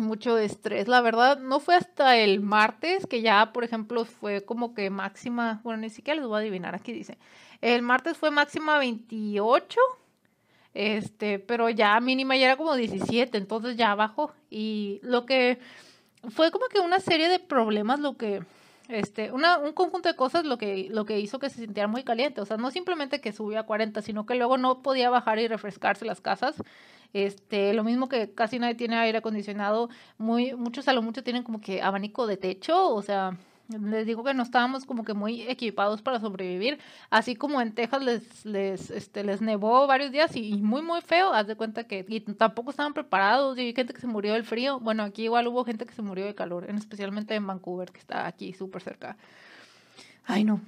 mucho 0.00 0.36
estrés. 0.38 0.88
La 0.88 1.00
verdad, 1.00 1.38
no 1.38 1.60
fue 1.60 1.76
hasta 1.76 2.16
el 2.16 2.40
martes 2.40 3.06
que 3.06 3.22
ya, 3.22 3.52
por 3.52 3.64
ejemplo, 3.64 4.04
fue 4.04 4.44
como 4.44 4.74
que 4.74 4.90
máxima, 4.90 5.60
bueno, 5.62 5.82
ni 5.82 5.90
siquiera 5.90 6.20
les 6.20 6.28
voy 6.28 6.36
a 6.36 6.40
adivinar, 6.40 6.74
aquí 6.74 6.92
dice. 6.92 7.18
El 7.60 7.82
martes 7.82 8.16
fue 8.16 8.30
máxima 8.30 8.78
28 8.78 9.80
este, 10.74 11.38
pero 11.38 11.68
ya 11.68 11.98
mínima 12.00 12.36
ya 12.36 12.46
era 12.46 12.56
como 12.56 12.74
17, 12.74 13.36
entonces 13.36 13.76
ya 13.76 13.94
bajó. 13.94 14.32
Y 14.50 15.00
lo 15.02 15.26
que 15.26 15.58
fue 16.30 16.50
como 16.50 16.66
que 16.66 16.80
una 16.80 17.00
serie 17.00 17.28
de 17.28 17.38
problemas 17.38 18.00
lo 18.00 18.16
que 18.16 18.42
este, 18.90 19.32
una, 19.32 19.58
un 19.58 19.72
conjunto 19.72 20.08
de 20.08 20.16
cosas 20.16 20.44
lo 20.44 20.58
que, 20.58 20.88
lo 20.90 21.04
que 21.04 21.20
hizo 21.20 21.38
que 21.38 21.50
se 21.50 21.60
sintiera 21.60 21.88
muy 21.88 22.04
caliente. 22.04 22.40
O 22.40 22.44
sea, 22.44 22.56
no 22.56 22.70
simplemente 22.70 23.20
que 23.20 23.32
subió 23.32 23.60
a 23.60 23.64
40, 23.64 24.02
sino 24.02 24.26
que 24.26 24.34
luego 24.34 24.58
no 24.58 24.82
podía 24.82 25.10
bajar 25.10 25.38
y 25.38 25.48
refrescarse 25.48 26.04
las 26.04 26.20
casas. 26.20 26.56
Este, 27.12 27.74
lo 27.74 27.84
mismo 27.84 28.08
que 28.08 28.32
casi 28.34 28.58
nadie 28.58 28.74
tiene 28.74 28.96
aire 28.96 29.18
acondicionado, 29.18 29.88
muy, 30.18 30.54
muchos 30.54 30.86
a 30.88 30.92
lo 30.92 31.02
mucho 31.02 31.24
tienen 31.24 31.42
como 31.42 31.60
que 31.60 31.82
abanico 31.82 32.26
de 32.26 32.36
techo, 32.36 32.94
o 32.94 33.02
sea, 33.02 33.36
les 33.78 34.06
digo 34.06 34.24
que 34.24 34.34
no 34.34 34.42
estábamos 34.42 34.84
como 34.84 35.04
que 35.04 35.14
muy 35.14 35.42
equipados 35.42 36.02
para 36.02 36.18
sobrevivir. 36.20 36.78
Así 37.10 37.36
como 37.36 37.60
en 37.60 37.72
Texas 37.72 38.02
les, 38.02 38.44
les, 38.44 38.90
este, 38.90 39.24
les 39.24 39.40
nevó 39.40 39.86
varios 39.86 40.10
días 40.10 40.34
y, 40.36 40.60
muy, 40.62 40.82
muy 40.82 41.00
feo. 41.00 41.32
Haz 41.32 41.46
de 41.46 41.56
cuenta 41.56 41.84
que 41.84 42.04
y 42.08 42.20
tampoco 42.20 42.70
estaban 42.70 42.94
preparados. 42.94 43.58
Y 43.58 43.62
hay 43.62 43.74
gente 43.74 43.94
que 43.94 44.00
se 44.00 44.06
murió 44.06 44.32
del 44.32 44.44
frío. 44.44 44.80
Bueno, 44.80 45.02
aquí 45.02 45.24
igual 45.24 45.46
hubo 45.48 45.64
gente 45.64 45.86
que 45.86 45.94
se 45.94 46.02
murió 46.02 46.26
de 46.26 46.34
calor, 46.34 46.68
en 46.68 46.76
especialmente 46.76 47.34
en 47.34 47.46
Vancouver, 47.46 47.92
que 47.92 48.00
está 48.00 48.26
aquí 48.26 48.52
súper 48.52 48.82
cerca. 48.82 49.16
Ay, 50.24 50.44
no. 50.44 50.60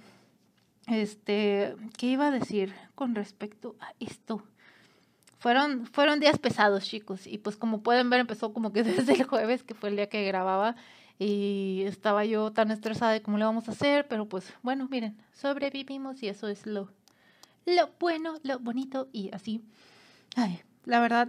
Este, 0.87 1.75
¿qué 1.97 2.07
iba 2.07 2.29
a 2.29 2.31
decir 2.31 2.75
con 2.95 3.15
respecto 3.15 3.77
a 3.81 3.93
esto? 4.01 4.43
Fueron, 5.39 5.87
fueron 5.87 6.21
días 6.21 6.39
pesados, 6.39 6.85
chicos. 6.85 7.27
Y 7.27 7.39
pues 7.39 7.57
como 7.57 7.83
pueden 7.83 8.11
ver, 8.11 8.21
empezó 8.21 8.53
como 8.53 8.73
que 8.73 8.83
desde 8.85 9.15
el 9.15 9.25
jueves, 9.25 9.65
que 9.65 9.75
fue 9.75 9.89
el 9.89 9.97
día 9.97 10.09
que 10.09 10.25
grababa 10.25 10.77
y 11.23 11.85
estaba 11.87 12.25
yo 12.25 12.51
tan 12.53 12.71
estresada 12.71 13.13
de 13.13 13.23
cómo 13.23 13.39
le 13.39 13.45
vamos 13.45 13.69
a 13.69 13.73
hacer, 13.73 14.09
pero 14.09 14.27
pues 14.27 14.53
bueno, 14.63 14.89
miren, 14.91 15.17
sobrevivimos 15.33 16.23
y 16.23 16.29
eso 16.29 16.49
es 16.49 16.67
lo, 16.67 16.89
lo 17.65 17.91
bueno, 18.01 18.35
lo 18.43 18.59
bonito 18.59 19.09
y 19.13 19.31
así. 19.33 19.63
Ay, 20.35 20.61
la 20.85 20.99
verdad, 21.01 21.29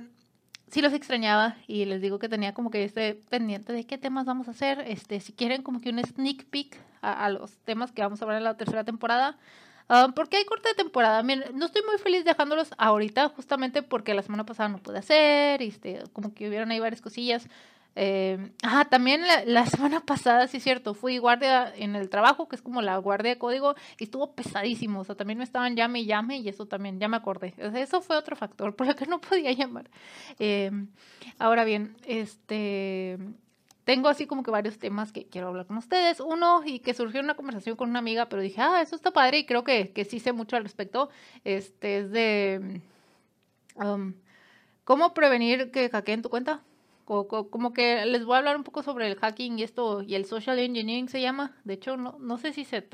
sí 0.72 0.82
los 0.82 0.94
extrañaba 0.94 1.58
y 1.68 1.86
les 1.86 2.02
digo 2.02 2.18
que 2.18 2.30
tenía 2.30 2.54
como 2.54 2.72
que 2.72 2.84
este 2.84 3.16
pendiente 3.30 3.72
de 3.72 3.86
qué 3.86 3.98
temas 3.98 4.26
vamos 4.26 4.48
a 4.48 4.52
hacer. 4.52 4.84
Este, 4.88 5.20
si 5.20 5.32
quieren 5.32 5.62
como 5.62 5.80
que 5.80 5.90
un 5.90 6.04
sneak 6.04 6.46
peek 6.46 6.80
a, 7.02 7.30
los 7.30 7.58
temas 7.60 7.92
que 7.92 8.02
vamos 8.02 8.22
a 8.22 8.26
hablar 8.26 8.38
en 8.40 8.46
la 8.46 8.58
tercera 8.58 8.84
temporada, 8.84 9.38
Ah, 9.90 10.14
porque 10.16 10.38
hay 10.38 10.46
corte 10.46 10.70
de 10.70 10.76
temporada. 10.76 11.22
Miren, 11.24 11.58
no 11.58 11.66
estoy 11.66 11.82
muy 11.84 11.98
feliz 11.98 12.24
dejándolos 12.24 12.70
ahorita, 12.78 13.30
justamente 13.30 13.84
porque 13.84 14.14
la 14.14 14.22
semana 14.22 14.46
pasada 14.46 14.70
no 14.70 14.78
pude 14.78 15.00
hacer, 15.00 15.62
y 15.62 15.68
este, 15.68 16.04
como 16.14 16.34
que 16.34 16.48
hubieron 16.48 16.72
ahí 16.72 16.80
varias 16.80 17.02
cosillas. 17.02 17.48
Ajá, 17.96 18.86
también 18.86 19.22
la, 19.46 19.66
semana 19.68 20.00
pasada, 20.00 20.48
sí 20.48 20.58
es 20.58 20.64
cierto, 20.64 20.94
fui 20.94 21.18
guardia 21.20 21.74
en 21.76 21.96
el 21.96 22.10
trabajo, 22.10 22.48
que 22.48 22.56
es 22.56 22.62
como 22.62 22.82
la 22.82 22.98
guardia 22.98 23.32
de 23.32 23.38
código, 23.38 23.76
y 24.00 24.06
estuvo 24.06 24.34
pesadísimo. 24.34 25.02
O 25.02 25.04
sea, 25.04 25.16
también 25.16 25.38
me 25.38 25.44
estaban 25.44 25.76
llame 25.76 26.02
y 26.02 26.06
llame, 26.06 26.38
y 26.38 26.50
eso 26.50 26.66
también, 26.66 27.00
ya 27.00 27.08
me 27.08 27.18
acordé. 27.18 27.54
eso 27.58 28.02
fue 28.02 28.18
otro 28.18 28.36
factor 28.36 28.76
por 28.76 28.88
el 28.88 28.96
que 28.96 29.06
no 29.06 29.22
podía 29.22 29.52
llamar. 29.52 29.90
Eh, 30.40 30.72
ahora 31.40 31.64
bien, 31.64 31.96
este. 32.06 33.18
Tengo 33.84 34.08
así 34.08 34.28
como 34.28 34.44
que 34.44 34.52
varios 34.52 34.80
temas 34.80 35.12
que 35.12 35.26
quiero 35.26 35.50
hablar 35.50 35.66
con 35.68 35.76
ustedes. 35.78 36.22
Uno, 36.22 36.64
y 36.66 36.80
que 36.80 36.94
surgió 36.94 37.20
una 37.20 37.36
conversación 37.36 37.76
con 37.76 37.90
una 37.90 38.00
amiga, 38.00 38.30
pero 38.30 38.42
dije, 38.42 38.62
ah, 38.62 38.82
eso 38.82 38.96
está 38.96 39.12
padre, 39.12 39.40
y 39.40 39.46
creo 39.46 39.66
que, 39.66 39.92
que 39.92 40.06
sí 40.06 40.20
sé 40.22 40.32
mucho 40.32 40.56
al 40.56 40.64
respecto. 40.64 41.10
Este 41.44 41.98
es 42.00 42.12
de. 42.12 42.82
Um, 43.76 44.14
¿Cómo 44.86 45.14
prevenir 45.14 45.72
que 45.72 45.90
hackeen 45.90 46.22
tu 46.22 46.30
cuenta? 46.30 46.62
Como 47.06 47.74
que 47.74 48.06
les 48.06 48.26
voy 48.26 48.36
a 48.36 48.38
hablar 48.40 48.56
un 48.56 48.64
poco 48.64 48.84
sobre 48.84 49.08
el 49.08 49.16
hacking 49.18 49.60
y 49.60 49.64
esto 49.64 50.02
y 50.02 50.16
el 50.16 50.26
social 50.26 50.60
engineering 50.60 51.10
se 51.10 51.22
llama. 51.22 51.56
De 51.64 51.74
hecho, 51.74 51.98
no, 51.98 52.18
no 52.20 52.38
sé 52.38 52.54
si 52.54 52.66
se, 52.66 52.86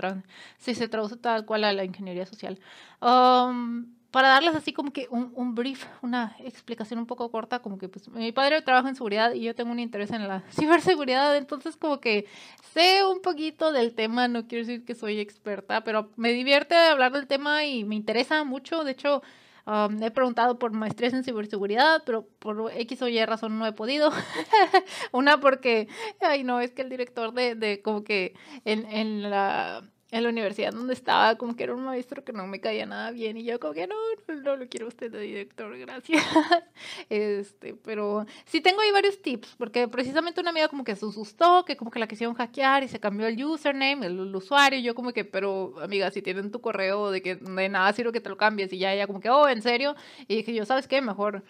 si 0.57 0.75
se 0.75 0.87
traduce 0.87 1.17
tal 1.17 1.45
cual 1.45 1.63
a 1.63 1.73
la 1.73 1.83
ingeniería 1.83 2.25
social. 2.25 2.59
Um, 3.01 3.87
para 4.11 4.29
darles 4.29 4.55
así 4.55 4.73
como 4.73 4.91
que 4.91 5.07
un, 5.11 5.31
un, 5.35 5.53
brief, 5.53 5.85
una 6.01 6.35
explicación 6.39 6.99
un 6.99 7.05
poco 7.05 7.29
corta, 7.29 7.59
como 7.59 7.77
que 7.77 7.87
pues 7.87 8.09
mi 8.09 8.31
padre 8.31 8.61
trabaja 8.61 8.89
en 8.89 8.95
seguridad 8.95 9.33
y 9.33 9.41
yo 9.41 9.53
tengo 9.53 9.71
un 9.71 9.79
interés 9.79 10.11
en 10.11 10.27
la 10.27 10.41
ciberseguridad, 10.51 11.37
entonces 11.37 11.77
como 11.77 11.99
que 11.99 12.25
sé 12.73 13.05
un 13.05 13.21
poquito 13.21 13.71
del 13.71 13.93
tema, 13.93 14.27
no 14.27 14.47
quiero 14.47 14.65
decir 14.65 14.83
que 14.83 14.95
soy 14.95 15.19
experta, 15.19 15.83
pero 15.83 16.09
me 16.15 16.31
divierte 16.31 16.75
hablar 16.75 17.11
del 17.11 17.27
tema 17.27 17.65
y 17.65 17.83
me 17.83 17.95
interesa 17.95 18.43
mucho, 18.43 18.83
de 18.83 18.91
hecho 18.91 19.21
Um, 19.69 20.01
he 20.01 20.09
preguntado 20.09 20.57
por 20.57 20.71
maestrías 20.71 21.13
en 21.13 21.23
ciberseguridad, 21.23 22.01
pero 22.03 22.27
por 22.39 22.71
X 22.75 23.03
o 23.03 23.07
Y 23.07 23.23
razón 23.23 23.59
no 23.59 23.67
he 23.67 23.71
podido. 23.71 24.11
Una 25.11 25.39
porque, 25.39 25.87
ay 26.21 26.43
no, 26.43 26.59
es 26.59 26.71
que 26.71 26.81
el 26.81 26.89
director 26.89 27.33
de, 27.33 27.53
de 27.53 27.83
como 27.83 28.03
que 28.03 28.33
en, 28.65 28.87
en 28.87 29.29
la 29.29 29.83
en 30.11 30.23
la 30.23 30.29
universidad 30.29 30.73
donde 30.73 30.93
estaba, 30.93 31.35
como 31.35 31.55
que 31.55 31.63
era 31.63 31.75
un 31.75 31.83
maestro 31.83 32.23
que 32.23 32.33
no 32.33 32.47
me 32.47 32.59
caía 32.59 32.85
nada 32.85 33.11
bien 33.11 33.37
y 33.37 33.43
yo 33.43 33.59
como 33.59 33.73
que 33.73 33.85
no, 33.85 33.95
no, 34.43 34.55
lo 34.55 34.67
quiero 34.67 34.87
usted 34.87 35.11
de 35.11 35.19
director, 35.19 35.77
gracias. 35.77 36.23
Este, 37.09 37.73
pero 37.73 38.25
sí 38.45 38.61
tengo 38.61 38.81
ahí 38.81 38.91
varios 38.91 39.21
tips, 39.21 39.55
porque 39.57 39.87
precisamente 39.87 40.39
una 40.41 40.51
amiga 40.51 40.67
como 40.67 40.83
que 40.83 40.95
se 40.95 41.05
asustó, 41.05 41.65
que 41.65 41.75
como 41.75 41.91
que 41.91 41.99
la 41.99 42.07
quisieron 42.07 42.35
hackear 42.35 42.83
y 42.83 42.87
se 42.87 42.99
cambió 42.99 43.27
el 43.27 43.43
username, 43.43 44.05
el, 44.05 44.35
usuario, 44.35 44.79
y 44.79 44.83
yo 44.83 44.95
como 44.95 45.11
que, 45.11 45.25
pero 45.25 45.75
amiga, 45.81 46.09
si 46.11 46.21
tienen 46.21 46.51
tu 46.51 46.61
correo 46.61 47.11
de 47.11 47.21
que 47.21 47.35
de 47.35 47.69
nada 47.69 47.91
sirve 47.93 48.11
que 48.11 48.21
te 48.21 48.29
lo 48.29 48.37
cambies 48.37 48.71
y 48.73 48.79
ya 48.79 48.93
ella 48.93 49.07
como 49.07 49.19
que, 49.19 49.29
oh, 49.29 49.47
¿en 49.47 49.61
serio? 49.61 49.95
Y 50.27 50.37
dije 50.37 50.53
yo, 50.53 50.65
¿sabes 50.65 50.87
qué? 50.87 51.01
Mejor 51.01 51.43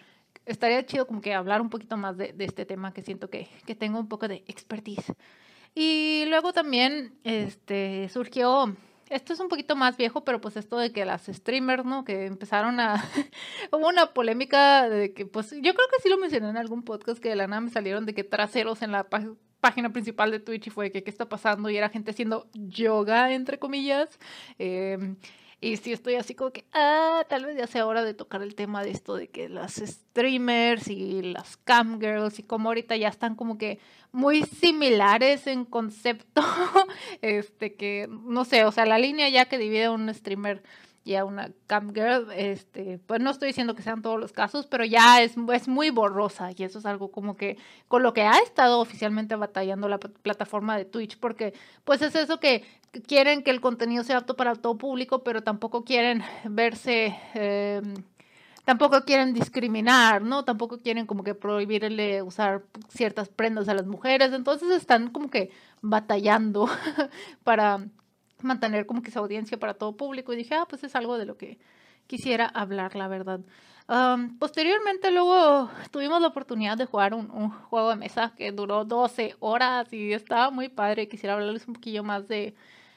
estaría 0.46 0.84
chido 0.84 1.06
como 1.06 1.20
que 1.20 1.34
hablar 1.34 1.60
un 1.60 1.70
poquito 1.70 1.96
más 1.96 2.16
de, 2.16 2.32
de 2.32 2.44
este 2.44 2.66
tema 2.66 2.92
que 2.92 3.02
siento 3.02 3.30
que, 3.30 3.48
que 3.66 3.74
tengo 3.74 3.98
un 3.98 4.08
poco 4.08 4.28
de 4.28 4.42
expertise. 4.46 5.12
Y 5.74 6.24
luego 6.26 6.52
también 6.52 7.14
este, 7.24 8.08
surgió, 8.08 8.74
esto 9.08 9.32
es 9.32 9.40
un 9.40 9.48
poquito 9.48 9.76
más 9.76 9.96
viejo, 9.96 10.24
pero 10.24 10.40
pues 10.40 10.56
esto 10.56 10.78
de 10.78 10.92
que 10.92 11.04
las 11.04 11.26
streamers, 11.26 11.84
¿no? 11.84 12.04
Que 12.04 12.26
empezaron 12.26 12.80
a, 12.80 13.04
una 13.72 14.12
polémica 14.12 14.88
de 14.88 15.12
que, 15.12 15.26
pues 15.26 15.50
yo 15.50 15.74
creo 15.74 15.88
que 15.88 16.02
sí 16.02 16.08
lo 16.08 16.18
mencioné 16.18 16.48
en 16.48 16.56
algún 16.56 16.82
podcast 16.82 17.20
que 17.20 17.30
de 17.30 17.36
la 17.36 17.46
nada 17.46 17.60
me 17.60 17.70
salieron 17.70 18.06
de 18.06 18.14
que 18.14 18.24
traseros 18.24 18.82
en 18.82 18.92
la 18.92 19.08
página 19.60 19.92
principal 19.92 20.30
de 20.30 20.40
Twitch 20.40 20.68
y 20.68 20.70
fue 20.70 20.90
que 20.90 21.02
qué 21.02 21.10
está 21.10 21.28
pasando 21.28 21.70
y 21.70 21.76
era 21.76 21.88
gente 21.88 22.10
haciendo 22.10 22.48
yoga, 22.52 23.32
entre 23.32 23.58
comillas. 23.58 24.18
Eh, 24.58 25.16
y 25.60 25.76
sí 25.76 25.92
estoy 25.92 26.14
así 26.14 26.34
como 26.34 26.52
que, 26.52 26.64
ah, 26.72 27.24
tal 27.28 27.44
vez 27.44 27.56
ya 27.56 27.66
sea 27.66 27.86
hora 27.86 28.02
de 28.02 28.14
tocar 28.14 28.42
el 28.42 28.54
tema 28.54 28.82
de 28.82 28.90
esto 28.90 29.14
de 29.14 29.28
que 29.28 29.48
las 29.48 29.74
streamers 29.74 30.88
y 30.88 31.20
las 31.20 31.58
cam 31.58 32.00
girls 32.00 32.38
y 32.38 32.42
como 32.42 32.70
ahorita 32.70 32.96
ya 32.96 33.08
están 33.08 33.34
como 33.34 33.58
que 33.58 33.78
muy 34.10 34.42
similares 34.42 35.46
en 35.46 35.66
concepto, 35.66 36.42
este 37.22 37.74
que, 37.74 38.08
no 38.08 38.46
sé, 38.46 38.64
o 38.64 38.72
sea, 38.72 38.86
la 38.86 38.98
línea 38.98 39.28
ya 39.28 39.44
que 39.44 39.58
divide 39.58 39.84
a 39.84 39.90
un 39.92 40.12
streamer 40.14 40.62
y 41.02 41.14
a 41.14 41.24
una 41.24 41.50
cam 41.66 41.94
girl, 41.94 42.30
este, 42.34 42.98
pues 43.06 43.20
no 43.20 43.30
estoy 43.30 43.48
diciendo 43.48 43.74
que 43.74 43.82
sean 43.82 44.02
todos 44.02 44.20
los 44.20 44.32
casos, 44.32 44.66
pero 44.66 44.84
ya 44.84 45.22
es, 45.22 45.34
es 45.52 45.68
muy 45.68 45.90
borrosa 45.90 46.50
y 46.54 46.62
eso 46.62 46.78
es 46.78 46.86
algo 46.86 47.10
como 47.10 47.36
que 47.36 47.56
con 47.88 48.02
lo 48.02 48.12
que 48.12 48.22
ha 48.22 48.38
estado 48.38 48.80
oficialmente 48.80 49.34
batallando 49.34 49.88
la 49.88 49.98
plataforma 49.98 50.76
de 50.76 50.84
Twitch, 50.84 51.18
porque 51.18 51.54
pues 51.84 52.02
es 52.02 52.14
eso 52.14 52.38
que 52.38 52.64
quieren 53.06 53.42
que 53.42 53.50
el 53.50 53.60
contenido 53.60 54.04
sea 54.04 54.18
apto 54.18 54.36
para 54.36 54.54
todo 54.56 54.76
público, 54.76 55.22
pero 55.22 55.42
tampoco 55.42 55.84
quieren 55.84 56.22
verse, 56.44 57.16
em, 57.34 57.94
tampoco 58.64 59.02
quieren 59.04 59.32
discriminar, 59.32 60.20
¿no? 60.22 60.44
Tampoco 60.44 60.78
quieren 60.78 61.06
como 61.06 61.24
que 61.24 61.34
prohibirle 61.34 62.22
usar 62.22 62.62
ciertas 62.88 63.28
prendas 63.30 63.68
a 63.68 63.74
las 63.74 63.86
mujeres, 63.86 64.32
entonces 64.32 64.70
están 64.70 65.10
como 65.10 65.30
que 65.30 65.50
batallando 65.80 66.68
para 67.44 67.80
mantener 68.44 68.86
como 68.86 69.02
que 69.02 69.10
esa 69.10 69.20
audiencia 69.20 69.58
para 69.58 69.74
todo 69.74 69.96
público 69.96 70.32
y 70.32 70.36
dije, 70.36 70.54
ah, 70.54 70.66
pues 70.68 70.84
es 70.84 70.94
algo 70.94 71.18
de 71.18 71.26
lo 71.26 71.36
que 71.36 71.58
quisiera 72.06 72.46
hablar, 72.46 72.96
la 72.96 73.08
verdad. 73.08 73.40
posteriormente 74.38 75.10
luego 75.10 75.70
tuvimos 75.90 76.20
la 76.20 76.28
oportunidad 76.28 76.76
de 76.76 76.86
jugar 76.86 77.14
un, 77.14 77.30
un, 77.30 77.50
juego 77.50 77.90
de 77.90 77.96
mesa 77.96 78.32
que 78.36 78.52
duró 78.52 78.84
12 78.84 79.36
horas 79.40 79.92
y 79.92 80.12
estaba 80.12 80.50
muy 80.50 80.68
padre. 80.68 81.08
Quisiera 81.08 81.34
hablarles 81.34 81.66
un 81.68 81.74
poquillo 81.74 82.02
más 82.02 82.26
de, 82.26 82.54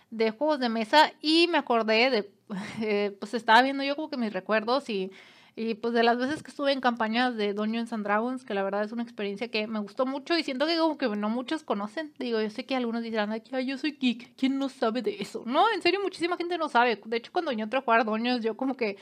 de 0.10 0.32
juegos 0.32 0.60
de 0.60 0.70
mesa 0.70 1.12
y 1.22 1.48
me 1.48 1.58
acordé 1.58 2.10
de, 2.10 2.32
eh, 2.82 3.16
pues 3.20 3.34
estaba 3.34 3.62
viendo 3.62 3.84
yo 3.84 3.96
como 3.96 4.10
que 4.10 4.18
mis 4.18 4.34
recuerdos 4.34 4.90
y, 4.90 5.12
y 5.56 5.76
pues 5.76 5.94
de 5.94 6.02
las 6.02 6.18
veces 6.18 6.42
que 6.42 6.50
estuve 6.50 6.72
en 6.72 6.82
campañas 6.82 7.36
de 7.36 7.54
Dungeons 7.54 7.94
and 7.94 8.04
Dragons, 8.04 8.44
que 8.44 8.56
la 8.56 8.64
verdad 8.64 8.84
es 8.84 8.92
una 8.92 9.04
experiencia 9.04 9.50
que 9.50 9.68
me 9.68 9.80
gustó 9.80 10.06
mucho 10.06 10.36
y 10.38 10.44
siento 10.44 10.66
que 10.66 10.78
como 10.78 10.98
que 10.98 11.08
no 11.10 11.30
muchos 11.30 11.64
conocen. 11.64 12.12
Digo, 12.18 12.42
yo 12.42 12.50
sé 12.50 12.66
que 12.66 12.76
algunos 12.76 13.04
dirán, 13.04 13.32
ay, 13.32 13.66
yo 13.66 13.78
soy 13.78 13.92
geek, 13.92 14.36
¿quién 14.36 14.58
no 14.58 14.70
sabe 14.70 15.04
de 15.04 15.18
eso? 15.20 15.44
No, 15.46 15.72
en 15.72 15.82
serio, 15.84 16.00
muchísima 16.02 16.38
gente 16.38 16.58
no 16.58 16.70
sabe. 16.70 17.00
De 17.06 17.18
hecho, 17.18 17.32
cuando 17.32 17.52
yo 17.52 17.64
entré 17.64 17.80
a 17.80 17.84
jugar 17.84 18.04
Dungeons, 18.04 18.44
yo 18.44 18.58
como 18.58 18.76
que 18.76 18.98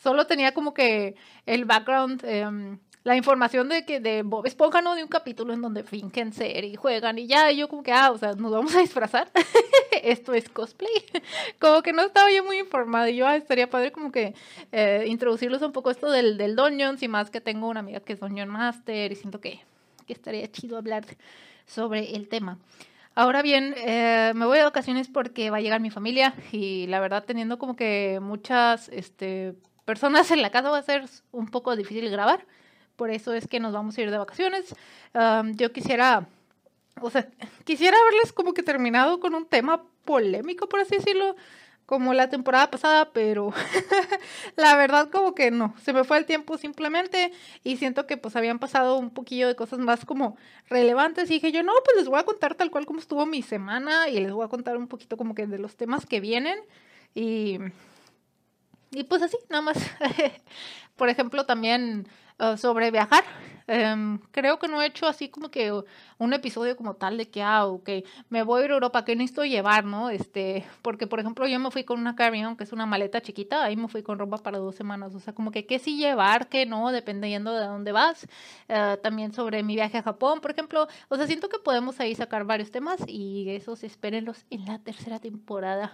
solo 0.00 0.26
tenía 0.26 0.52
como 0.54 0.74
que 0.74 1.14
el 1.46 1.64
background... 1.64 2.22
Eh, 2.24 2.78
la 3.04 3.16
información 3.16 3.68
de 3.68 3.84
que 3.84 4.00
de 4.00 4.22
Bob 4.22 4.46
Esponja, 4.46 4.80
¿no? 4.80 4.94
De 4.94 5.02
un 5.02 5.08
capítulo 5.08 5.52
en 5.52 5.60
donde 5.60 5.82
fingen 5.82 6.32
ser 6.32 6.64
y 6.64 6.76
juegan 6.76 7.18
y 7.18 7.26
ya, 7.26 7.50
y 7.50 7.56
yo 7.56 7.68
como 7.68 7.82
que, 7.82 7.92
ah, 7.92 8.10
o 8.12 8.18
sea, 8.18 8.34
nos 8.34 8.52
vamos 8.52 8.74
a 8.74 8.80
disfrazar. 8.80 9.30
Esto 10.02 10.34
es 10.34 10.48
cosplay. 10.48 10.90
como 11.58 11.82
que 11.82 11.92
no 11.92 12.02
estaba 12.02 12.30
yo 12.30 12.44
muy 12.44 12.58
informada 12.58 13.10
y 13.10 13.16
yo 13.16 13.26
ah, 13.26 13.36
estaría 13.36 13.68
padre 13.68 13.90
como 13.90 14.12
que 14.12 14.34
eh, 14.70 15.04
introducirles 15.08 15.62
un 15.62 15.72
poco 15.72 15.90
esto 15.90 16.10
del, 16.10 16.38
del 16.38 16.56
Dungeons 16.56 17.02
y 17.02 17.08
más 17.08 17.30
que 17.30 17.40
tengo 17.40 17.68
una 17.68 17.80
amiga 17.80 18.00
que 18.00 18.12
es 18.12 18.20
Dungeon 18.20 18.48
Master 18.48 19.10
y 19.10 19.16
siento 19.16 19.40
que, 19.40 19.60
que 20.06 20.12
estaría 20.12 20.50
chido 20.50 20.76
hablar 20.76 21.04
sobre 21.66 22.14
el 22.14 22.28
tema. 22.28 22.58
Ahora 23.14 23.42
bien, 23.42 23.74
eh, 23.76 24.32
me 24.34 24.46
voy 24.46 24.58
de 24.58 24.64
vacaciones 24.64 25.08
porque 25.08 25.50
va 25.50 25.58
a 25.58 25.60
llegar 25.60 25.80
mi 25.80 25.90
familia 25.90 26.34
y 26.50 26.86
la 26.86 26.98
verdad 26.98 27.24
teniendo 27.24 27.58
como 27.58 27.76
que 27.76 28.20
muchas 28.22 28.88
este, 28.88 29.54
personas 29.84 30.30
en 30.30 30.40
la 30.40 30.50
casa 30.50 30.70
va 30.70 30.78
a 30.78 30.82
ser 30.82 31.04
un 31.30 31.48
poco 31.48 31.76
difícil 31.76 32.08
grabar 32.08 32.46
por 32.96 33.10
eso 33.10 33.34
es 33.34 33.46
que 33.46 33.60
nos 33.60 33.72
vamos 33.72 33.96
a 33.96 34.02
ir 34.02 34.10
de 34.10 34.18
vacaciones. 34.18 34.74
yo 35.54 35.72
quisiera, 35.72 36.26
o 37.00 37.10
sea, 37.10 37.28
quisiera 37.64 37.96
haberles 37.98 38.32
como 38.32 38.54
que 38.54 38.62
terminado 38.62 39.20
con 39.20 39.34
un 39.34 39.46
tema 39.46 39.82
polémico, 40.04 40.68
por 40.68 40.80
así 40.80 40.96
decirlo, 40.96 41.36
como 41.86 42.14
la 42.14 42.30
temporada 42.30 42.70
pasada, 42.70 43.10
pero 43.12 43.52
la 44.56 44.76
verdad 44.76 45.10
como 45.10 45.34
que 45.34 45.50
no, 45.50 45.74
se 45.82 45.92
me 45.92 46.04
fue 46.04 46.18
el 46.18 46.26
tiempo 46.26 46.56
simplemente 46.56 47.32
y 47.64 47.76
siento 47.76 48.06
que 48.06 48.16
pues 48.16 48.36
habían 48.36 48.58
pasado 48.58 48.96
un 48.96 49.10
poquillo 49.10 49.48
de 49.48 49.56
cosas 49.56 49.78
más 49.78 50.04
como 50.04 50.36
relevantes 50.68 51.30
y 51.30 51.34
dije 51.34 51.52
yo, 51.52 51.62
no, 51.62 51.72
pues 51.84 51.96
les 51.98 52.08
voy 52.08 52.18
a 52.18 52.24
contar 52.24 52.54
tal 52.54 52.70
cual 52.70 52.86
como 52.86 53.00
estuvo 53.00 53.26
mi 53.26 53.42
semana 53.42 54.08
y 54.08 54.20
les 54.20 54.32
voy 54.32 54.44
a 54.44 54.48
contar 54.48 54.76
un 54.76 54.88
poquito 54.88 55.16
como 55.16 55.34
que 55.34 55.46
de 55.46 55.58
los 55.58 55.76
temas 55.76 56.06
que 56.06 56.20
vienen 56.20 56.58
y... 57.14 57.58
Y 58.94 59.04
pues 59.04 59.22
así, 59.22 59.38
nada 59.48 59.62
más. 59.62 59.78
Por 60.96 61.08
ejemplo, 61.08 61.46
también 61.46 62.06
Ah, 62.44 62.56
sobre 62.56 62.90
viajar. 62.90 63.22
Em, 63.68 64.18
creo 64.32 64.58
que 64.58 64.66
no 64.66 64.82
he 64.82 64.86
hecho 64.86 65.06
así 65.06 65.28
como 65.28 65.48
que 65.50 65.72
un 66.18 66.32
episodio 66.32 66.76
como 66.76 66.94
tal 66.94 67.16
de 67.16 67.30
que, 67.30 67.40
ah, 67.40 67.66
ok, 67.66 67.88
me 68.30 68.42
voy 68.42 68.62
a 68.62 68.64
ir 68.64 68.70
a 68.72 68.74
Europa, 68.74 69.04
que 69.04 69.14
necesito 69.14 69.44
llevar, 69.44 69.84
¿no? 69.84 70.10
Este, 70.10 70.64
porque 70.82 71.06
por 71.06 71.20
ejemplo 71.20 71.46
yo 71.46 71.60
me 71.60 71.70
fui 71.70 71.84
con 71.84 72.00
una 72.00 72.16
carry 72.16 72.42
que 72.56 72.64
es 72.64 72.72
una 72.72 72.84
maleta 72.86 73.20
chiquita, 73.22 73.62
ahí 73.62 73.76
me 73.76 73.86
fui 73.86 74.02
con 74.02 74.18
ropa 74.18 74.38
para 74.38 74.58
dos 74.58 74.74
semanas, 74.74 75.14
o 75.14 75.20
sea, 75.20 75.32
como 75.34 75.52
que 75.52 75.66
qué 75.66 75.78
sí 75.78 75.96
llevar, 75.96 76.48
qué 76.48 76.66
no, 76.66 76.90
dependiendo 76.90 77.54
de 77.54 77.66
dónde 77.66 77.92
vas. 77.92 78.26
Ah, 78.68 78.98
también 79.00 79.32
sobre 79.32 79.62
mi 79.62 79.76
viaje 79.76 79.98
a 79.98 80.02
Japón, 80.02 80.40
por 80.40 80.50
ejemplo, 80.50 80.88
o 81.08 81.16
sea, 81.16 81.28
siento 81.28 81.48
que 81.48 81.58
podemos 81.60 82.00
ahí 82.00 82.16
sacar 82.16 82.44
varios 82.44 82.72
temas 82.72 83.00
y 83.06 83.48
esos 83.50 83.84
espérenlos 83.84 84.44
en 84.50 84.64
la 84.64 84.80
tercera 84.80 85.20
temporada. 85.20 85.92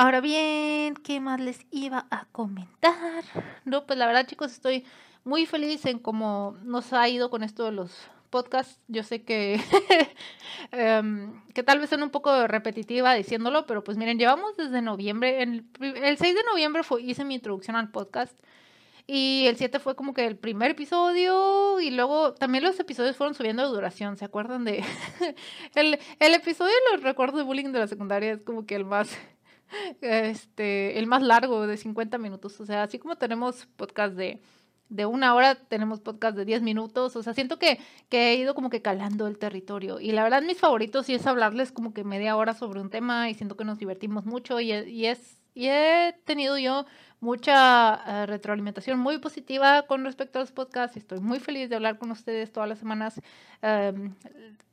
Ahora 0.00 0.20
bien, 0.20 0.94
¿qué 0.94 1.18
más 1.18 1.40
les 1.40 1.66
iba 1.72 2.06
a 2.12 2.26
comentar? 2.26 3.24
No, 3.64 3.84
pues 3.84 3.98
la 3.98 4.06
verdad 4.06 4.28
chicos 4.28 4.52
estoy 4.52 4.84
muy 5.24 5.44
feliz 5.44 5.84
en 5.86 5.98
cómo 5.98 6.56
nos 6.62 6.92
ha 6.92 7.08
ido 7.08 7.30
con 7.30 7.42
esto 7.42 7.64
de 7.64 7.72
los 7.72 7.90
podcast. 8.30 8.80
Yo 8.86 9.02
sé 9.02 9.24
que, 9.24 9.60
em, 10.70 11.42
que 11.52 11.64
tal 11.64 11.80
vez 11.80 11.90
son 11.90 12.04
un 12.04 12.10
poco 12.10 12.46
repetitiva 12.46 13.12
diciéndolo, 13.14 13.66
pero 13.66 13.82
pues 13.82 13.98
miren, 13.98 14.20
llevamos 14.20 14.56
desde 14.56 14.82
noviembre. 14.82 15.42
El, 15.42 15.64
el 15.80 16.16
6 16.16 16.32
de 16.32 16.44
noviembre 16.44 16.82
hice 17.00 17.24
mi 17.24 17.34
introducción 17.34 17.74
al 17.74 17.90
podcast. 17.90 18.38
Y 19.08 19.46
el 19.48 19.56
7 19.56 19.80
fue 19.80 19.96
como 19.96 20.14
que 20.14 20.26
el 20.26 20.36
primer 20.36 20.70
episodio 20.70 21.80
y 21.80 21.90
luego 21.90 22.34
también 22.34 22.62
los 22.62 22.78
episodios 22.78 23.16
fueron 23.16 23.34
subiendo 23.34 23.64
de 23.64 23.70
duración, 23.70 24.16
¿se 24.16 24.26
acuerdan 24.26 24.64
de? 24.64 24.84
el 25.74 26.34
episodio 26.34 26.72
de 26.72 26.96
los 26.96 27.02
recuerdos 27.02 27.38
de 27.38 27.42
bullying 27.42 27.72
de 27.72 27.80
la 27.80 27.88
secundaria 27.88 28.34
es 28.34 28.42
como 28.42 28.64
que 28.64 28.76
el 28.76 28.84
más, 28.84 29.18
este, 30.00 30.98
el 30.98 31.06
más 31.06 31.22
largo 31.22 31.66
de 31.66 31.76
50 31.76 32.18
minutos. 32.18 32.60
O 32.60 32.66
sea, 32.66 32.84
así 32.84 32.98
como 32.98 33.16
tenemos 33.16 33.66
podcast 33.76 34.14
de, 34.14 34.40
de 34.88 35.06
una 35.06 35.34
hora, 35.34 35.54
tenemos 35.54 36.00
podcast 36.00 36.36
de 36.36 36.44
10 36.44 36.62
minutos. 36.62 37.16
O 37.16 37.22
sea, 37.22 37.34
siento 37.34 37.58
que, 37.58 37.78
que 38.08 38.30
he 38.30 38.36
ido 38.36 38.54
como 38.54 38.70
que 38.70 38.82
calando 38.82 39.26
el 39.26 39.38
territorio. 39.38 40.00
Y 40.00 40.12
la 40.12 40.22
verdad, 40.22 40.42
mis 40.42 40.58
favoritos 40.58 41.06
sí 41.06 41.14
es 41.14 41.26
hablarles 41.26 41.72
como 41.72 41.92
que 41.92 42.04
media 42.04 42.36
hora 42.36 42.54
sobre 42.54 42.80
un 42.80 42.90
tema 42.90 43.30
y 43.30 43.34
siento 43.34 43.56
que 43.56 43.64
nos 43.64 43.78
divertimos 43.78 44.24
mucho 44.24 44.60
y, 44.60 44.72
es, 44.72 45.38
y 45.54 45.68
he 45.68 46.14
tenido 46.24 46.58
yo 46.58 46.86
mucha 47.20 48.00
eh, 48.06 48.26
retroalimentación 48.26 48.98
muy 48.98 49.18
positiva 49.18 49.82
con 49.82 50.04
respecto 50.04 50.38
a 50.38 50.42
los 50.42 50.52
podcasts. 50.52 50.96
Estoy 50.96 51.20
muy 51.20 51.40
feliz 51.40 51.68
de 51.68 51.76
hablar 51.76 51.98
con 51.98 52.10
ustedes 52.10 52.52
todas 52.52 52.68
las 52.68 52.78
semanas. 52.78 53.20
Em, 53.60 54.14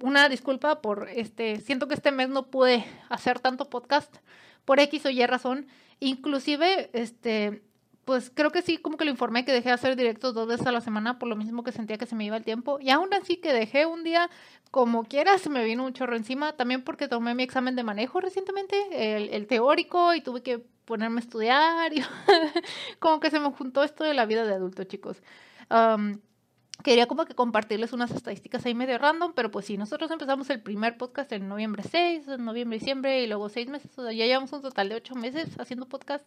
una 0.01 0.29
disculpa 0.29 0.81
por 0.81 1.09
este, 1.09 1.59
siento 1.59 1.87
que 1.87 1.95
este 1.95 2.11
mes 2.11 2.29
no 2.29 2.47
pude 2.47 2.85
hacer 3.09 3.39
tanto 3.39 3.69
podcast 3.69 4.15
por 4.65 4.79
X 4.79 5.05
o 5.05 5.09
Y 5.09 5.25
razón. 5.25 5.67
Inclusive, 5.99 6.89
este, 6.93 7.63
pues 8.03 8.31
creo 8.33 8.51
que 8.51 8.61
sí, 8.61 8.77
como 8.77 8.97
que 8.97 9.05
lo 9.05 9.11
informé 9.11 9.45
que 9.45 9.51
dejé 9.51 9.69
de 9.69 9.75
hacer 9.75 9.95
directos 9.95 10.33
dos 10.33 10.47
veces 10.47 10.67
a 10.67 10.71
la 10.71 10.81
semana 10.81 11.17
por 11.17 11.29
lo 11.29 11.35
mismo 11.35 11.63
que 11.63 11.71
sentía 11.71 11.97
que 11.97 12.05
se 12.05 12.15
me 12.15 12.25
iba 12.25 12.37
el 12.37 12.43
tiempo. 12.43 12.79
Y 12.79 12.89
aún 12.89 13.13
así 13.13 13.37
que 13.37 13.53
dejé 13.53 13.85
un 13.85 14.03
día 14.03 14.29
como 14.71 15.05
quiera, 15.05 15.37
se 15.37 15.49
me 15.49 15.63
vino 15.63 15.85
un 15.85 15.93
chorro 15.93 16.15
encima. 16.15 16.53
También 16.53 16.83
porque 16.83 17.07
tomé 17.07 17.33
mi 17.33 17.43
examen 17.43 17.75
de 17.75 17.83
manejo 17.83 18.19
recientemente, 18.21 18.75
el, 19.17 19.29
el 19.29 19.47
teórico, 19.47 20.13
y 20.13 20.21
tuve 20.21 20.43
que 20.43 20.59
ponerme 20.85 21.17
a 21.17 21.23
estudiar. 21.23 21.93
Y 21.93 22.03
como 22.99 23.19
que 23.19 23.29
se 23.31 23.39
me 23.39 23.51
juntó 23.51 23.83
esto 23.83 24.03
de 24.03 24.13
la 24.13 24.25
vida 24.25 24.45
de 24.45 24.53
adulto, 24.53 24.83
chicos. 24.83 25.21
Quería 26.83 27.07
como 27.07 27.25
que 27.25 27.35
compartirles 27.35 27.93
unas 27.93 28.11
estadísticas 28.11 28.65
ahí 28.65 28.73
medio 28.75 28.97
random, 28.97 29.33
pero 29.35 29.51
pues 29.51 29.65
sí, 29.65 29.77
nosotros 29.77 30.11
empezamos 30.11 30.49
el 30.49 30.61
primer 30.61 30.97
podcast 30.97 31.31
en 31.31 31.47
noviembre 31.47 31.83
6, 31.83 32.27
en 32.27 32.45
noviembre, 32.45 32.79
diciembre 32.79 33.23
y 33.23 33.27
luego 33.27 33.49
seis 33.49 33.67
meses. 33.67 33.97
O 33.97 34.03
sea, 34.03 34.11
ya 34.11 34.25
llevamos 34.25 34.51
un 34.53 34.61
total 34.61 34.89
de 34.89 34.95
ocho 34.95 35.15
meses 35.15 35.49
haciendo 35.59 35.87
podcast 35.87 36.25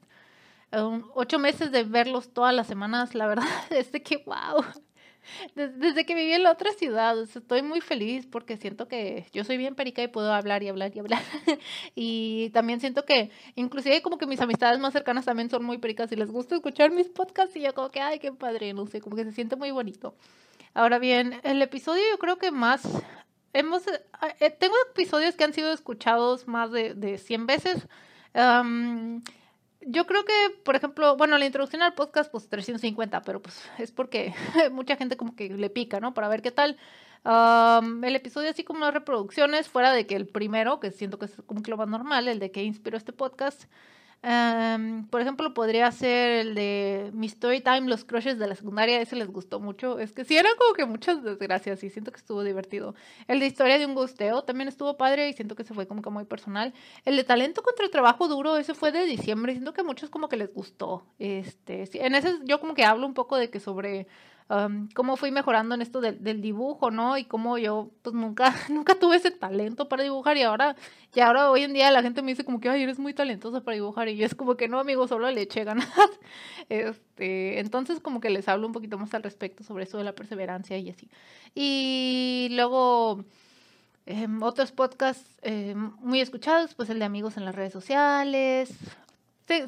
ocho 0.71 1.39
meses 1.39 1.73
de 1.73 1.85
verlos 1.85 2.33
todas 2.33 2.55
las 2.55 2.67
semanas, 2.67 3.15
la 3.15 3.27
verdad 3.27 3.47
es 3.71 3.93
de 3.93 4.03
que, 4.03 4.19
wow, 4.19 4.65
desde, 5.55 6.05
que 6.05 6.15
viví 6.15 6.33
en 6.33 6.43
la 6.43 6.53
otra 6.53 6.73
ciudad, 6.73 7.21
estoy 7.21 7.63
muy 7.63 7.81
feliz 7.81 8.27
porque 8.27 8.57
siento 8.57 8.89
que 8.89 9.27
yo 9.33 9.45
soy 9.45 9.57
bien 9.57 9.75
perica 9.75 10.03
y 10.03 10.09
puedo 10.09 10.33
hablar 10.33 10.63
y 10.63 10.69
hablar 10.69 10.93
y 10.95 10.99
hablar. 10.99 11.23
y 11.95 12.51
también 12.51 12.81
siento 12.81 13.05
que, 13.05 13.31
inclusive 13.55 14.03
como 14.03 14.19
que 14.19 14.27
mis 14.27 14.41
amistades 14.41 14.79
más 14.79 14.93
cercanas 14.93 15.25
también 15.25 15.51
son 15.51 15.65
muy 15.65 15.79
pericas 15.79 16.11
y 16.13 16.17
les 16.17 16.31
gusta 16.31 16.55
escuchar 16.57 16.91
mis 16.91 17.09
podcasts 17.09 17.57
y 17.57 17.61
yo 17.61 17.75
como 17.75 17.91
que, 17.91 18.01
ay, 18.01 18.19
qué 18.19 18.33
padre, 18.33 18.73
no 18.73 18.87
sé, 18.87 19.01
como 19.01 19.17
que 19.17 19.25
se 19.25 19.33
siente 19.33 19.57
muy 19.57 19.71
bonito. 19.71 20.15
Ahora 20.75 20.99
bien, 20.99 21.41
el 21.43 21.61
episodio 21.63 22.03
yo 22.11 22.19
creo 22.19 22.39
que 22.39 22.51
más 22.51 22.83
hemos, 23.53 23.87
eh, 23.87 24.51
tengo 24.51 24.75
episodios 24.91 25.35
que 25.35 25.45
han 25.45 25.53
sido 25.53 25.73
escuchados 25.73 26.47
más 26.47 26.71
de, 26.71 26.95
de 26.95 27.19
100 27.19 27.47
veces 27.47 27.89
yo 29.81 30.07
creo 30.07 30.25
que, 30.25 30.33
por 30.65 30.77
ejemplo, 30.77 31.17
bueno, 31.17 31.39
la 31.39 31.47
introducción 31.47 31.83
al 31.83 31.95
podcast, 31.95 32.31
pues 32.31 32.49
350, 32.49 33.23
pero 33.23 33.41
pues 33.41 33.63
es 33.79 33.93
porque 33.93 34.35
mucha 34.73 34.97
gente 34.97 35.17
como 35.17 35.35
que 35.35 35.49
le 35.51 35.71
pica, 35.71 36.01
¿no? 36.01 36.15
Para 36.15 36.29
ver 36.29 36.43
qué 36.43 36.51
tal. 36.51 36.77
el 37.25 38.17
episodio 38.17 38.51
así 38.51 38.65
como 38.65 38.81
las 38.81 38.95
reproducciones, 38.95 39.69
fuera 39.69 39.93
de 39.93 40.07
que 40.07 40.17
el 40.17 40.27
primero, 40.27 40.81
que 40.81 40.91
siento 40.91 41.19
que 41.19 41.27
es 41.27 41.37
como 41.47 41.63
que 41.63 41.71
lo 41.71 41.77
más 41.77 41.89
normal, 41.89 42.29
el 42.29 42.39
de 42.39 42.51
que 42.51 42.63
inspiró 42.63 42.97
este 42.97 43.13
podcast, 43.13 43.65
Um, 44.21 45.07
por 45.07 45.21
ejemplo, 45.21 45.55
podría 45.55 45.93
ser 45.93 46.41
el 46.41 46.55
de 46.57 47.11
mi 47.15 47.27
story 47.27 47.61
time, 47.61 47.83
los 47.83 48.05
crushes 48.05 48.37
de 48.37 48.49
la 48.49 48.57
secundaria, 48.57 49.01
ese 49.01 49.15
les 49.15 49.29
gustó 49.29 49.61
mucho. 49.61 50.01
Es 50.01 50.13
que 50.13 50.25
sí, 50.25 50.37
eran 50.37 50.53
como 50.59 50.75
que 50.75 50.85
muchas 50.87 51.23
desgracias 51.23 51.85
y 51.85 51.91
siento 51.91 52.11
que 52.11 52.19
estuvo 52.19 52.43
divertido. 52.43 52.97
El 53.29 53.39
de 53.39 53.47
historia 53.47 53.79
de 53.79 53.87
un 53.87 53.95
gusteo 53.95 54.43
también 54.43 54.69
estuvo 54.69 54.97
padre 54.97 55.29
y 55.29 55.35
siento 55.35 55.55
que 55.55 55.63
se 55.63 55.73
fue 55.73 55.87
como 55.87 56.03
que 56.03 56.11
muy 56.11 56.25
personal. 56.25 56.75
El 57.05 57.17
de 57.17 57.23
talento 57.23 57.63
contra 57.63 57.85
el 57.85 57.93
trabajo 57.93 58.27
duro, 58.27 58.57
ese 58.57 58.75
fue 58.75 58.91
de 58.91 59.05
diciembre, 59.05 59.53
siento 59.53 59.73
que 59.73 59.83
a 59.83 59.85
muchos 59.85 60.11
como 60.11 60.29
que 60.29 60.37
les 60.37 60.53
gustó. 60.53 61.07
Este, 61.21 61.89
en 62.05 62.15
ese 62.17 62.39
yo 62.45 62.59
como 62.61 62.75
que 62.75 62.85
hablo 62.85 63.07
un 63.07 63.15
poco 63.15 63.37
de 63.37 63.51
que 63.51 63.61
sobre 63.61 64.09
cómo 64.95 65.17
fui 65.17 65.31
mejorando 65.31 65.75
en 65.75 65.83
esto 65.83 66.01
del, 66.01 66.23
del, 66.23 66.41
dibujo, 66.41 66.91
¿no? 66.91 67.19
Y 67.19 67.25
cómo 67.25 67.59
yo 67.59 67.91
pues 68.03 68.15
nunca, 68.15 68.55
nunca 68.71 68.95
tuve 68.95 69.17
ese 69.17 69.31
talento 69.31 69.89
para 69.89 70.03
dibujar 70.03 70.39
y 70.39 70.43
ahora, 70.43 70.75
y 71.15 71.21
ahora 71.21 71.51
hoy 71.51 71.65
en 71.65 71.75
día 71.75 71.91
la 71.91 72.03
gente 72.03 72.23
me 72.23 72.33
dice 72.33 72.45
como 72.45 72.59
que, 72.59 72.71
ay, 72.71 72.83
eres 72.83 72.99
muy 72.99 73.13
talentosa 73.13 73.61
para 73.61 73.75
dibujar 73.75 74.09
y 74.09 74.17
yo 74.17 74.25
es 74.25 74.35
como 74.35 74.57
que 74.57 74.69
no, 74.69 74.81
amigo, 74.81 75.07
solo 75.07 75.31
le 75.31 75.43
eché 75.43 75.65
ganas. 75.65 75.89
este, 76.71 77.61
entonces 77.61 78.01
como 78.01 78.21
que 78.21 78.31
les 78.31 78.49
hablo 78.49 78.67
un 78.67 78.73
poquito 78.73 78.97
más 78.97 79.13
al 79.13 79.23
respecto 79.23 79.65
sobre 79.65 79.85
eso 79.85 79.99
de 79.99 80.05
la 80.05 80.15
perseverancia 80.15 80.79
y 80.79 80.91
así. 80.91 81.09
Y 81.55 82.49
luego... 82.53 83.25
Em, 84.11 84.43
otros 84.43 84.73
podcasts 84.73 85.37
em, 85.43 85.93
muy 86.01 86.23
escuchados, 86.23 86.73
pues 86.75 86.89
el 86.89 86.99
de 86.99 87.05
amigos 87.05 87.37
en 87.37 87.45
las 87.45 87.55
redes 87.55 87.75
sociales. 87.75 88.71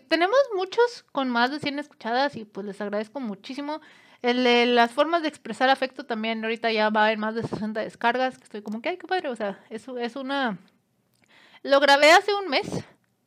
tenemos 0.08 0.38
muchos 0.56 1.04
con 1.12 1.28
más 1.28 1.50
de 1.50 1.58
100 1.58 1.78
escuchadas 1.78 2.36
y 2.36 2.46
pues 2.46 2.64
les 2.64 2.80
agradezco 2.80 3.20
muchísimo. 3.20 3.82
El 4.22 4.44
de 4.44 4.66
las 4.66 4.92
formas 4.92 5.22
de 5.22 5.28
expresar 5.28 5.70
afecto 5.70 6.04
también, 6.04 6.44
ahorita 6.44 6.70
ya 6.70 6.90
va 6.90 7.04
haber 7.06 7.18
más 7.18 7.34
de 7.34 7.42
60 7.42 7.80
descargas, 7.80 8.36
que 8.36 8.44
estoy 8.44 8.62
como 8.62 8.82
que, 8.82 8.90
ay, 8.90 8.98
qué 8.98 9.06
padre, 9.06 9.28
o 9.28 9.36
sea, 9.36 9.58
eso 9.70 9.98
es 9.98 10.16
una... 10.16 10.58
Lo 11.62 11.80
grabé 11.80 12.12
hace 12.12 12.34
un 12.34 12.48
mes, 12.48 12.68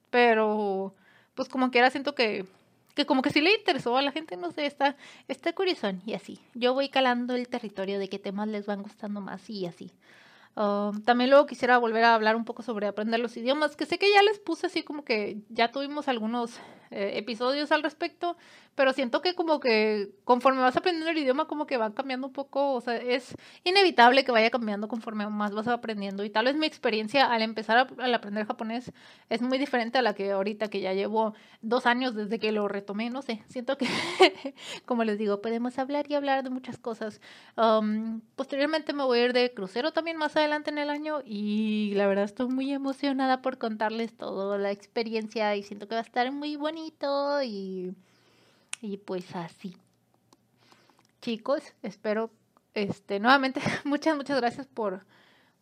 pero 0.09 0.95
pues 1.33 1.49
como 1.49 1.71
que 1.71 1.79
ahora 1.79 1.89
siento 1.89 2.13
que, 2.13 2.45
que 2.95 3.05
como 3.05 3.21
que 3.21 3.31
sí 3.31 3.41
le 3.41 3.55
interesó 3.55 3.97
a 3.97 4.01
la 4.01 4.11
gente, 4.11 4.37
no 4.37 4.51
sé, 4.51 4.65
está, 4.65 4.95
está 5.27 5.53
curioso 5.53 5.91
y 6.05 6.13
así. 6.13 6.39
Yo 6.53 6.73
voy 6.73 6.89
calando 6.89 7.35
el 7.35 7.47
territorio 7.47 7.97
de 7.97 8.09
qué 8.09 8.19
temas 8.19 8.47
les 8.47 8.65
van 8.65 8.83
gustando 8.83 9.21
más 9.21 9.49
y 9.49 9.65
así. 9.65 9.91
Um, 10.55 11.01
también 11.01 11.31
luego 11.31 11.47
quisiera 11.47 11.79
volver 11.79 12.03
a 12.03 12.13
hablar 12.13 12.35
un 12.35 12.45
poco 12.45 12.61
sobre 12.61 12.85
aprender 12.85 13.19
los 13.19 13.35
idiomas, 13.35 13.75
que 13.75 13.87
sé 13.87 13.97
que 13.97 14.11
ya 14.11 14.21
les 14.21 14.37
puse 14.37 14.67
así 14.67 14.83
como 14.83 15.03
que 15.03 15.41
ya 15.49 15.71
tuvimos 15.71 16.07
algunos 16.07 16.59
eh, 16.95 17.17
episodios 17.17 17.71
al 17.71 17.81
respecto, 17.81 18.37
pero 18.75 18.93
siento 18.93 19.21
que 19.21 19.33
como 19.33 19.59
que 19.59 20.11
conforme 20.25 20.61
vas 20.61 20.77
aprendiendo 20.77 21.09
el 21.09 21.17
idioma 21.17 21.45
como 21.45 21.65
que 21.65 21.77
va 21.77 21.91
cambiando 21.93 22.27
un 22.27 22.33
poco, 22.33 22.73
o 22.73 22.81
sea, 22.81 22.97
es 22.97 23.35
inevitable 23.63 24.23
que 24.23 24.31
vaya 24.31 24.51
cambiando 24.51 24.87
conforme 24.87 25.27
más 25.27 25.53
vas 25.53 25.67
aprendiendo 25.67 26.23
y 26.23 26.29
tal 26.29 26.45
vez 26.45 26.55
mi 26.55 26.67
experiencia 26.67 27.25
al 27.25 27.41
empezar 27.41 27.87
al 27.97 28.13
aprender 28.13 28.45
japonés 28.45 28.91
es 29.29 29.41
muy 29.41 29.57
diferente 29.57 29.97
a 29.97 30.03
la 30.03 30.13
que 30.13 30.31
ahorita 30.31 30.69
que 30.69 30.81
ya 30.81 30.93
llevo 30.93 31.33
dos 31.61 31.87
años 31.87 32.13
desde 32.13 32.37
que 32.37 32.51
lo 32.51 32.67
retomé, 32.67 33.09
no 33.09 33.23
sé, 33.23 33.43
siento 33.47 33.75
que 33.75 33.87
como 34.85 35.03
les 35.03 35.17
digo, 35.17 35.41
podemos 35.41 35.79
hablar 35.79 36.05
y 36.09 36.13
hablar 36.13 36.43
de 36.43 36.51
muchas 36.51 36.77
cosas. 36.77 37.21
Um, 37.57 38.21
posteriormente 38.35 38.93
me 38.93 39.03
voy 39.03 39.19
a 39.19 39.25
ir 39.25 39.33
de 39.33 39.51
crucero 39.51 39.93
también 39.93 40.17
más 40.17 40.35
adelante 40.35 40.69
en 40.69 40.77
el 40.77 40.91
año 40.91 41.21
y 41.25 41.93
la 41.95 42.05
verdad 42.05 42.25
estoy 42.25 42.49
muy 42.49 42.71
emocionada 42.71 43.41
por 43.41 43.57
contarles 43.57 44.15
toda 44.15 44.59
la 44.59 44.69
experiencia 44.69 45.55
y 45.55 45.63
siento 45.63 45.87
que 45.87 45.95
va 45.95 46.01
a 46.01 46.03
estar 46.03 46.31
muy 46.31 46.55
bonito 46.55 46.82
y, 47.43 47.93
y 48.81 48.97
pues 48.97 49.35
así. 49.35 49.75
Chicos, 51.21 51.63
espero, 51.81 52.31
este, 52.73 53.19
nuevamente, 53.19 53.61
muchas, 53.85 54.17
muchas 54.17 54.37
gracias 54.39 54.67
por, 54.67 55.05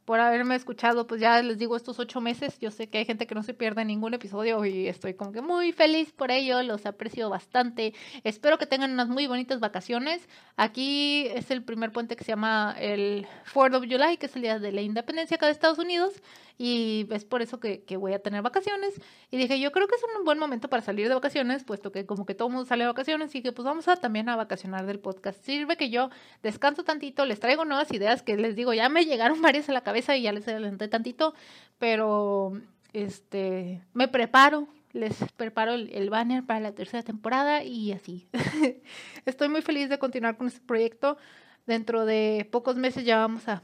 por 0.05 0.19
haberme 0.19 0.55
escuchado, 0.55 1.05
pues 1.05 1.21
ya 1.21 1.41
les 1.43 1.59
digo, 1.59 1.75
estos 1.75 1.99
ocho 1.99 2.19
meses, 2.19 2.59
yo 2.59 2.71
sé 2.71 2.89
que 2.89 2.97
hay 2.97 3.05
gente 3.05 3.27
que 3.27 3.35
no 3.35 3.43
se 3.43 3.53
pierde 3.53 3.85
ningún 3.85 4.15
episodio 4.15 4.65
y 4.65 4.87
estoy 4.87 5.13
como 5.13 5.31
que 5.31 5.41
muy 5.41 5.71
feliz 5.71 6.11
por 6.11 6.31
ello, 6.31 6.63
los 6.63 6.87
aprecio 6.87 7.29
bastante. 7.29 7.93
Espero 8.23 8.57
que 8.57 8.65
tengan 8.65 8.91
unas 8.91 9.07
muy 9.07 9.27
bonitas 9.27 9.59
vacaciones. 9.59 10.27
Aquí 10.55 11.27
es 11.27 11.51
el 11.51 11.63
primer 11.63 11.91
puente 11.91 12.15
que 12.15 12.23
se 12.23 12.31
llama 12.31 12.75
el 12.79 13.27
4 13.53 13.77
of 13.77 13.85
July, 13.87 14.17
que 14.17 14.25
es 14.25 14.35
el 14.35 14.41
día 14.41 14.57
de 14.57 14.71
la 14.71 14.81
independencia 14.81 15.35
acá 15.35 15.45
de 15.45 15.51
Estados 15.51 15.77
Unidos 15.77 16.13
y 16.61 17.07
es 17.09 17.25
por 17.25 17.41
eso 17.41 17.59
que, 17.59 17.83
voy 17.97 18.13
a 18.13 18.19
tener 18.19 18.43
vacaciones. 18.43 18.93
Y 19.31 19.37
dije, 19.37 19.59
yo 19.59 19.71
creo 19.71 19.87
que 19.87 19.95
es 19.95 20.01
un 20.15 20.23
buen 20.23 20.37
momento 20.37 20.69
para 20.69 20.83
salir 20.83 21.07
de 21.07 21.15
vacaciones, 21.15 21.63
puesto 21.63 21.91
que 21.91 22.05
como 22.05 22.27
que 22.27 22.35
todo 22.35 22.49
el 22.49 22.53
mundo 22.53 22.67
sale 22.67 22.83
de 22.83 22.89
vacaciones 22.89 23.33
y 23.33 23.41
que 23.41 23.51
pues 23.51 23.65
vamos 23.65 23.87
a 23.87 23.95
también 23.95 24.29
a 24.29 24.35
vacacionar 24.35 24.85
del 24.85 24.99
podcast. 24.99 25.43
Sirve 25.43 25.75
que 25.75 25.89
yo 25.89 26.11
descanso 26.43 26.83
tantito, 26.83 27.25
les 27.25 27.39
traigo 27.39 27.65
nuevas 27.65 27.91
ideas 27.91 28.21
que 28.21 28.37
les 28.37 28.55
digo, 28.55 28.75
ya 28.75 28.89
me 28.89 29.05
llegaron 29.05 29.41
varias 29.41 29.69
a 29.69 29.71
la 29.71 29.81
cabeza 29.81 30.15
y 30.15 30.21
ya 30.21 30.33
les 30.33 30.47
adelanté 30.47 30.87
tantito, 30.87 31.33
pero 31.79 32.53
este, 32.93 33.81
me 33.93 34.07
preparo. 34.07 34.67
Les 34.93 35.17
preparo 35.37 35.73
el, 35.73 36.09
banner 36.11 36.45
para 36.45 36.59
la 36.59 36.73
tercera 36.73 37.01
temporada 37.01 37.63
y 37.63 37.91
así. 37.91 38.27
Estoy 39.25 39.49
muy 39.49 39.63
feliz 39.63 39.89
de 39.89 39.97
continuar 39.97 40.37
con 40.37 40.45
este 40.45 40.59
proyecto. 40.59 41.17
Dentro 41.65 42.05
de 42.05 42.47
pocos 42.51 42.75
meses 42.75 43.03
ya 43.03 43.17
vamos 43.17 43.47
a 43.47 43.63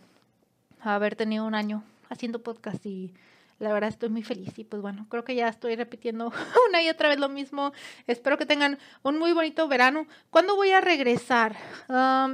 haber 0.82 1.16
tenido 1.16 1.46
un 1.46 1.54
año 1.54 1.84
haciendo 2.10 2.44
podcast 2.44 2.86
y 2.86 3.14
la 3.60 3.74
verdad 3.74 3.90
estoy 3.90 4.10
muy 4.10 4.24
feliz 4.24 4.58
y 4.58 4.64
pues 4.64 4.82
bueno, 4.82 5.08
creo 5.10 5.24
que 5.24 5.36
ya 5.36 5.48
estoy 5.48 5.76
repitiendo 5.76 6.32
una 6.70 6.82
y 6.82 6.90
otra 6.90 7.10
vez 7.10 7.20
lo 7.20 7.30
mismo. 7.30 7.74
Espero 8.06 8.38
que 8.38 8.46
tengan 8.46 8.78
un 9.04 9.18
muy 9.18 9.34
bonito 9.34 9.68
verano. 9.68 10.08
¿Cuándo 10.30 10.56
voy 10.56 10.72
a 10.72 10.82
regresar? 10.82 11.56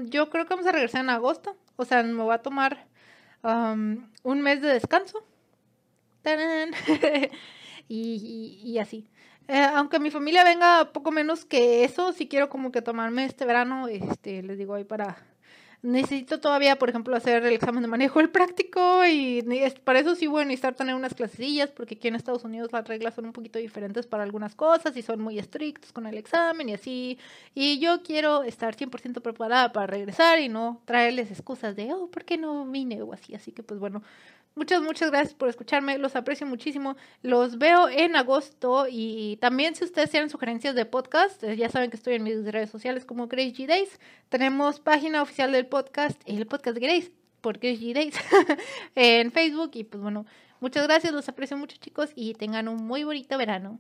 yo 0.06 0.30
creo 0.30 0.46
que 0.46 0.54
vamos 0.54 0.68
a 0.68 0.72
regresar 0.72 1.02
en 1.02 1.10
agosto, 1.10 1.56
o 1.76 1.86
sea, 1.86 2.04
me 2.04 2.22
voy 2.22 2.34
a 2.34 2.42
tomar 2.42 2.88
un 3.44 4.42
mes 4.42 4.62
de 4.62 4.68
descanso. 4.68 5.26
y, 7.90 8.62
y, 8.64 8.80
así. 8.80 9.10
Eh, 9.50 9.62
aunque 9.76 10.00
mi 10.00 10.10
familia 10.10 10.46
venga 10.46 10.94
poco 10.94 11.12
menos 11.12 11.44
que 11.44 11.84
eso, 11.84 12.14
si 12.14 12.30
quiero 12.30 12.48
como 12.48 12.72
que 12.72 12.82
tomarme 12.82 13.26
este 13.26 13.46
verano, 13.46 13.90
este, 13.90 14.42
les 14.42 14.58
digo 14.58 14.74
ahí 14.74 14.86
para 14.86 15.18
necesito 15.84 16.40
todavía, 16.40 16.78
por 16.80 16.90
ejemplo, 16.90 17.16
hacer 17.16 17.46
el 17.46 17.54
examen 17.54 17.84
de 17.84 17.90
manejo, 17.90 18.20
el 18.22 18.30
práctico, 18.30 19.06
y 19.06 19.44
para 19.84 20.00
eso 20.00 20.16
sí 20.16 20.28
voy 20.28 20.42
a 20.42 20.46
necesitar 20.46 20.74
tener 20.76 20.96
unas 20.96 21.14
clasillas, 21.14 21.72
porque 21.72 21.96
aquí 21.96 22.08
en 22.08 22.16
Estados 22.16 22.46
Unidos 22.46 22.72
las 22.72 22.88
reglas 22.88 23.14
son 23.14 23.26
un 23.26 23.34
poquito 23.34 23.60
diferentes 23.60 24.08
para 24.08 24.24
algunas 24.24 24.56
cosas 24.56 24.96
y 24.98 25.02
son 25.02 25.22
muy 25.22 25.38
estrictos 25.38 25.92
con 25.92 26.08
el 26.08 26.18
examen 26.18 26.70
y 26.70 26.74
así. 26.74 27.20
Y 27.54 27.80
yo 27.80 28.02
quiero 28.02 28.44
estar 28.44 28.76
100% 28.76 29.22
preparada 29.22 29.74
para 29.74 29.88
regresar 29.88 30.40
y 30.40 30.50
no 30.50 30.82
traerles 30.86 31.30
excusas 31.30 31.76
de, 31.76 31.94
oh, 31.94 32.08
¿por 32.08 32.24
qué 32.26 32.38
no 32.38 32.66
vine? 32.66 33.02
o 33.02 33.14
así. 33.14 33.36
Así 33.36 33.52
que, 33.52 33.64
pues 33.64 33.80
bueno, 33.80 34.04
Muchas, 34.56 34.84
muchas 34.84 35.10
gracias 35.10 35.34
por 35.34 35.50
escucharme, 35.50 35.98
los 35.98 36.16
aprecio 36.16 36.46
muchísimo. 36.46 36.96
Los 37.24 37.58
veo 37.58 37.90
en 37.90 38.16
agosto 38.16 38.86
y 38.88 39.38
también 39.38 39.74
si 39.74 39.84
ustedes 39.84 40.12
tienen 40.12 40.30
sugerencias 40.30 40.76
de 40.76 40.86
podcast, 40.86 41.44
eh, 41.44 41.58
ya 41.58 41.70
saben 41.70 41.90
que 41.90 41.98
estoy 41.98 42.16
en 42.16 42.24
mis 42.24 42.46
redes 42.46 42.70
sociales 42.70 43.04
como 43.04 43.28
Grace 43.28 43.54
G 43.54 43.66
Days. 43.66 44.00
Tenemos 44.30 44.80
página 44.80 45.24
oficial 45.24 45.52
del 45.52 45.66
podcast, 45.66 46.22
el 46.28 46.46
podcast 46.46 46.78
Grace, 46.78 47.12
por 47.42 47.58
Grace 47.58 47.80
G 47.80 47.94
Days, 47.96 48.16
en 48.96 49.32
Facebook. 49.32 49.72
Y 49.74 49.86
pues 49.86 50.04
bueno, 50.04 50.28
muchas 50.60 50.84
gracias, 50.84 51.14
los 51.14 51.28
aprecio 51.30 51.58
mucho 51.58 51.78
chicos 51.78 52.12
y 52.16 52.36
tengan 52.36 52.68
un 52.68 52.78
muy 52.86 53.04
bonito 53.04 53.36
verano. 53.40 53.80